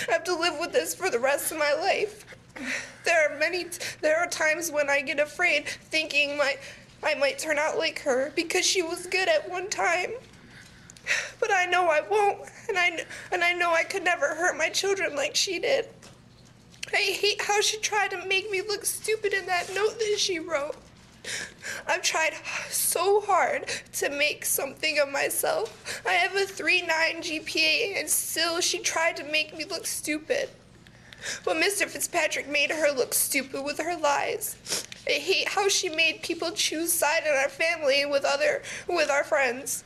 I 0.08 0.12
have 0.12 0.24
to 0.24 0.34
live 0.34 0.58
with 0.58 0.72
this 0.72 0.94
for 0.94 1.10
the 1.10 1.18
rest 1.18 1.52
of 1.52 1.58
my 1.58 1.72
life. 1.74 2.24
There 3.04 3.30
are 3.30 3.38
many 3.38 3.66
there 4.00 4.18
are 4.18 4.26
times 4.26 4.70
when 4.70 4.90
I 4.90 5.00
get 5.00 5.18
afraid 5.18 5.66
thinking 5.66 6.36
my 6.36 6.56
I 7.02 7.14
might 7.14 7.38
turn 7.38 7.58
out 7.58 7.78
like 7.78 8.00
her 8.00 8.32
because 8.36 8.64
she 8.64 8.82
was 8.82 9.06
good 9.06 9.28
at 9.28 9.48
one 9.50 9.68
time. 9.68 10.12
But 11.40 11.50
I 11.50 11.66
know 11.66 11.88
I 11.90 12.00
won't, 12.00 12.40
and 12.68 12.78
I 12.78 13.04
and 13.30 13.42
I 13.42 13.52
know 13.52 13.72
I 13.72 13.84
could 13.84 14.04
never 14.04 14.34
hurt 14.34 14.56
my 14.56 14.68
children 14.68 15.14
like 15.14 15.34
she 15.34 15.58
did. 15.58 15.88
I 16.92 16.96
hate 16.96 17.40
how 17.40 17.60
she 17.60 17.78
tried 17.78 18.10
to 18.10 18.26
make 18.26 18.50
me 18.50 18.60
look 18.60 18.84
stupid 18.84 19.32
in 19.32 19.46
that 19.46 19.74
note 19.74 19.98
that 19.98 20.16
she 20.18 20.38
wrote. 20.38 20.76
I've 21.86 22.02
tried 22.02 22.34
so 22.68 23.20
hard 23.20 23.70
to 23.94 24.10
make 24.10 24.44
something 24.44 24.98
of 24.98 25.08
myself. 25.08 26.02
I 26.06 26.12
have 26.14 26.34
a 26.34 26.40
3.9 26.40 26.88
GPA, 26.88 27.98
and 27.98 28.08
still 28.10 28.60
she 28.60 28.78
tried 28.80 29.16
to 29.18 29.24
make 29.24 29.56
me 29.56 29.64
look 29.64 29.86
stupid. 29.86 30.50
But 31.44 31.56
Mr. 31.56 31.86
Fitzpatrick 31.86 32.48
made 32.48 32.70
her 32.70 32.90
look 32.90 33.14
stupid 33.14 33.62
with 33.64 33.78
her 33.78 33.96
lies. 33.96 34.56
I 35.06 35.12
hate 35.12 35.48
how 35.48 35.68
she 35.68 35.88
made 35.88 36.22
people 36.22 36.50
choose 36.50 36.92
side 36.92 37.22
in 37.24 37.32
our 37.32 37.48
family 37.48 38.04
with 38.04 38.24
other 38.24 38.62
with 38.88 39.10
our 39.10 39.24
friends. 39.24 39.84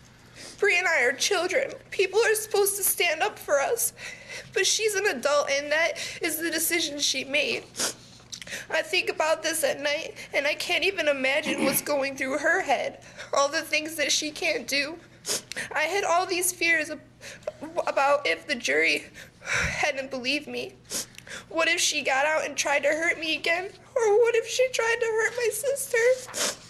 Bree 0.59 0.79
and 0.79 0.87
I 0.87 1.03
are 1.03 1.13
children. 1.13 1.73
People 1.91 2.21
are 2.21 2.35
supposed 2.35 2.77
to 2.77 2.83
stand 2.83 3.23
up 3.23 3.39
for 3.39 3.61
us. 3.61 3.93
But 4.53 4.67
she's 4.67 4.95
an 4.95 5.07
adult 5.07 5.51
and 5.51 5.71
that 5.73 5.93
is 6.23 6.39
the 6.39 6.51
decision 6.51 6.99
she 6.99 7.25
made. 7.25 7.65
I 8.71 8.83
think 8.83 9.11
about 9.11 9.43
this 9.43 9.65
at 9.65 9.81
night 9.81 10.15
and 10.33 10.47
I 10.47 10.55
can't 10.55 10.85
even 10.85 11.09
imagine 11.09 11.65
what's 11.65 11.83
going 11.83 12.17
through 12.17 12.39
her 12.39 12.63
head. 12.63 13.01
All 13.37 13.49
the 13.49 13.63
things 13.63 13.97
that 13.97 14.13
she 14.13 14.31
can't 14.31 14.67
do. 14.67 14.97
I 15.75 15.83
had 15.83 16.05
all 16.05 16.27
these 16.27 16.53
fears 16.53 16.91
about 17.87 18.27
if 18.27 18.47
the 18.47 18.55
jury 18.55 19.05
hadn't 19.43 20.11
believed 20.11 20.47
me. 20.47 20.75
What 21.49 21.69
if 21.69 21.81
she 21.81 22.03
got 22.03 22.27
out 22.27 22.45
and 22.45 22.57
tried 22.57 22.83
to 22.85 22.89
hurt 22.89 23.19
me 23.19 23.37
again? 23.37 23.65
Or 23.97 24.19
what 24.19 24.35
if 24.37 24.47
she 24.47 24.69
tried 24.69 24.97
to 25.01 25.07
hurt 25.07 25.33
my 25.37 25.51
sister? 25.53 26.66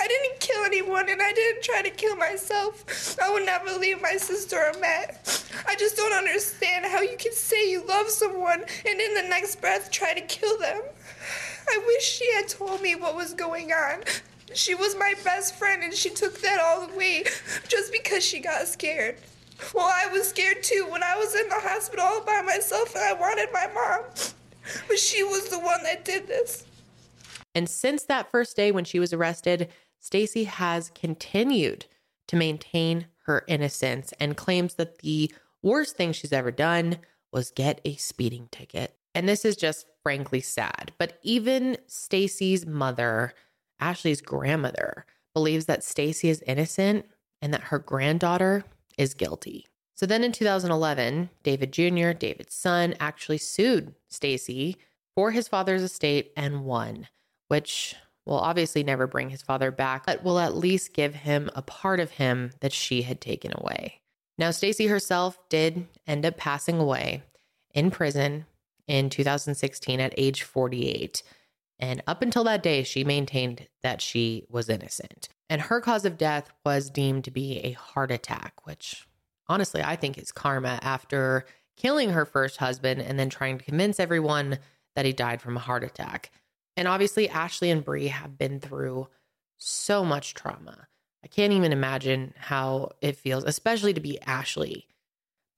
I 0.00 0.06
didn't 0.06 0.40
kill 0.40 0.64
anyone 0.64 1.08
and 1.08 1.20
I 1.20 1.32
didn't 1.32 1.62
try 1.62 1.82
to 1.82 1.90
kill 1.90 2.16
myself. 2.16 3.18
I 3.20 3.30
would 3.32 3.44
never 3.44 3.72
leave 3.78 4.00
my 4.00 4.16
sister 4.16 4.56
or 4.56 4.78
Matt. 4.78 5.44
I 5.66 5.74
just 5.76 5.96
don't 5.96 6.12
understand 6.12 6.86
how 6.86 7.00
you 7.00 7.16
can 7.16 7.32
say 7.32 7.70
you 7.70 7.84
love 7.86 8.08
someone 8.08 8.64
and 8.86 9.00
in 9.00 9.14
the 9.14 9.28
next 9.28 9.60
breath 9.60 9.90
try 9.90 10.14
to 10.14 10.20
kill 10.20 10.58
them. 10.58 10.80
I 11.68 11.82
wish 11.86 12.04
she 12.04 12.32
had 12.34 12.48
told 12.48 12.80
me 12.80 12.94
what 12.94 13.14
was 13.14 13.34
going 13.34 13.72
on. 13.72 14.04
She 14.54 14.74
was 14.74 14.96
my 14.96 15.14
best 15.24 15.56
friend 15.56 15.82
and 15.82 15.92
she 15.92 16.10
took 16.10 16.40
that 16.40 16.60
all 16.60 16.88
away 16.90 17.24
just 17.68 17.92
because 17.92 18.24
she 18.24 18.40
got 18.40 18.66
scared. 18.66 19.16
Well, 19.74 19.90
I 19.92 20.06
was 20.06 20.28
scared 20.28 20.62
too 20.62 20.86
when 20.88 21.02
I 21.02 21.16
was 21.16 21.34
in 21.34 21.48
the 21.48 21.56
hospital 21.56 22.04
all 22.04 22.24
by 22.24 22.42
myself 22.42 22.94
and 22.94 23.04
I 23.04 23.12
wanted 23.12 23.48
my 23.52 23.66
mom. 23.74 24.02
But 24.86 24.98
she 24.98 25.22
was 25.22 25.48
the 25.48 25.58
one 25.58 25.82
that 25.82 26.04
did 26.04 26.26
this. 26.26 26.64
And 27.54 27.68
since 27.68 28.04
that 28.04 28.30
first 28.30 28.56
day 28.56 28.70
when 28.70 28.84
she 28.84 29.00
was 29.00 29.12
arrested, 29.12 29.68
Stacey 29.98 30.44
has 30.44 30.90
continued 30.94 31.86
to 32.28 32.36
maintain 32.36 33.06
her 33.24 33.44
innocence 33.48 34.12
and 34.20 34.36
claims 34.36 34.74
that 34.74 34.98
the 34.98 35.32
worst 35.62 35.96
thing 35.96 36.12
she's 36.12 36.32
ever 36.32 36.50
done 36.50 36.98
was 37.32 37.50
get 37.50 37.80
a 37.84 37.96
speeding 37.96 38.48
ticket. 38.50 38.94
And 39.14 39.28
this 39.28 39.44
is 39.44 39.56
just 39.56 39.86
frankly 40.02 40.40
sad. 40.40 40.92
But 40.98 41.18
even 41.22 41.76
Stacey's 41.86 42.64
mother, 42.64 43.34
Ashley's 43.80 44.20
grandmother, 44.20 45.04
believes 45.34 45.66
that 45.66 45.84
Stacey 45.84 46.28
is 46.28 46.42
innocent 46.46 47.06
and 47.42 47.52
that 47.52 47.64
her 47.64 47.78
granddaughter 47.78 48.64
is 48.96 49.14
guilty. 49.14 49.66
So 49.94 50.06
then 50.06 50.22
in 50.22 50.32
2011, 50.32 51.30
David 51.42 51.72
Jr., 51.72 52.12
David's 52.12 52.54
son, 52.54 52.94
actually 53.00 53.38
sued 53.38 53.94
Stacey 54.08 54.76
for 55.14 55.32
his 55.32 55.48
father's 55.48 55.82
estate 55.82 56.32
and 56.36 56.64
won, 56.64 57.08
which 57.48 57.96
will 58.28 58.38
obviously 58.38 58.84
never 58.84 59.06
bring 59.06 59.30
his 59.30 59.42
father 59.42 59.70
back, 59.70 60.04
but 60.06 60.22
will 60.22 60.38
at 60.38 60.54
least 60.54 60.92
give 60.92 61.14
him 61.14 61.50
a 61.56 61.62
part 61.62 61.98
of 61.98 62.12
him 62.12 62.52
that 62.60 62.72
she 62.72 63.02
had 63.02 63.20
taken 63.20 63.52
away. 63.56 64.00
Now, 64.36 64.50
Stacey 64.50 64.86
herself 64.86 65.38
did 65.48 65.86
end 66.06 66.24
up 66.26 66.36
passing 66.36 66.78
away 66.78 67.22
in 67.74 67.90
prison 67.90 68.44
in 68.86 69.10
2016 69.10 69.98
at 70.00 70.14
age 70.16 70.42
48. 70.42 71.22
And 71.80 72.02
up 72.06 72.22
until 72.22 72.44
that 72.44 72.62
day, 72.62 72.82
she 72.82 73.02
maintained 73.02 73.66
that 73.82 74.02
she 74.02 74.44
was 74.48 74.68
innocent. 74.68 75.28
And 75.48 75.62
her 75.62 75.80
cause 75.80 76.04
of 76.04 76.18
death 76.18 76.50
was 76.64 76.90
deemed 76.90 77.24
to 77.24 77.30
be 77.30 77.58
a 77.60 77.72
heart 77.72 78.10
attack, 78.10 78.66
which 78.66 79.06
honestly 79.48 79.82
I 79.82 79.96
think 79.96 80.18
is 80.18 80.32
karma 80.32 80.78
after 80.82 81.46
killing 81.76 82.10
her 82.10 82.26
first 82.26 82.58
husband 82.58 83.00
and 83.00 83.18
then 83.18 83.30
trying 83.30 83.56
to 83.58 83.64
convince 83.64 83.98
everyone 83.98 84.58
that 84.94 85.06
he 85.06 85.12
died 85.12 85.40
from 85.40 85.56
a 85.56 85.60
heart 85.60 85.84
attack. 85.84 86.30
And 86.78 86.86
obviously, 86.86 87.28
Ashley 87.28 87.72
and 87.72 87.84
Bree 87.84 88.06
have 88.06 88.38
been 88.38 88.60
through 88.60 89.08
so 89.56 90.04
much 90.04 90.32
trauma. 90.32 90.86
I 91.24 91.26
can't 91.26 91.52
even 91.52 91.72
imagine 91.72 92.34
how 92.36 92.90
it 93.00 93.16
feels, 93.16 93.42
especially 93.42 93.92
to 93.94 94.00
be 94.00 94.20
Ashley. 94.22 94.86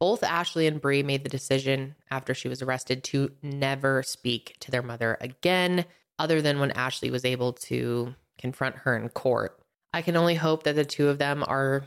Both 0.00 0.22
Ashley 0.22 0.66
and 0.66 0.80
Bree 0.80 1.02
made 1.02 1.22
the 1.22 1.28
decision 1.28 1.94
after 2.10 2.32
she 2.32 2.48
was 2.48 2.62
arrested 2.62 3.04
to 3.04 3.32
never 3.42 4.02
speak 4.02 4.56
to 4.60 4.70
their 4.70 4.80
mother 4.80 5.18
again, 5.20 5.84
other 6.18 6.40
than 6.40 6.58
when 6.58 6.70
Ashley 6.70 7.10
was 7.10 7.26
able 7.26 7.52
to 7.52 8.14
confront 8.38 8.76
her 8.76 8.96
in 8.96 9.10
court. 9.10 9.60
I 9.92 10.00
can 10.00 10.16
only 10.16 10.36
hope 10.36 10.62
that 10.62 10.74
the 10.74 10.86
two 10.86 11.10
of 11.10 11.18
them 11.18 11.44
are 11.46 11.84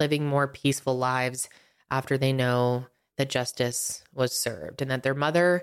living 0.00 0.26
more 0.26 0.48
peaceful 0.48 0.98
lives 0.98 1.48
after 1.88 2.18
they 2.18 2.32
know 2.32 2.86
that 3.16 3.30
justice 3.30 4.02
was 4.12 4.32
served 4.32 4.82
and 4.82 4.90
that 4.90 5.04
their 5.04 5.14
mother 5.14 5.62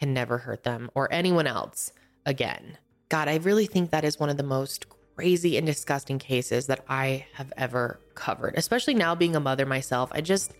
can 0.00 0.12
never 0.12 0.38
hurt 0.38 0.64
them 0.64 0.90
or 0.96 1.12
anyone 1.12 1.46
else 1.46 1.92
again. 2.26 2.78
God, 3.08 3.28
I 3.28 3.36
really 3.36 3.66
think 3.66 3.90
that 3.90 4.04
is 4.04 4.20
one 4.20 4.30
of 4.30 4.36
the 4.36 4.42
most 4.42 4.86
crazy 5.16 5.56
and 5.56 5.66
disgusting 5.66 6.18
cases 6.18 6.66
that 6.66 6.84
I 6.88 7.26
have 7.34 7.52
ever 7.56 8.00
covered, 8.14 8.54
especially 8.56 8.94
now 8.94 9.14
being 9.14 9.36
a 9.36 9.40
mother 9.40 9.66
myself. 9.66 10.10
I 10.12 10.20
just, 10.20 10.54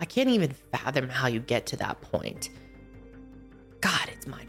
I 0.00 0.04
can't 0.04 0.30
even 0.30 0.52
fathom 0.72 1.08
how 1.08 1.26
you 1.26 1.40
get 1.40 1.66
to 1.66 1.76
that 1.76 2.00
point. 2.00 2.50
God, 3.80 4.08
it's 4.08 4.26
mind 4.26 4.48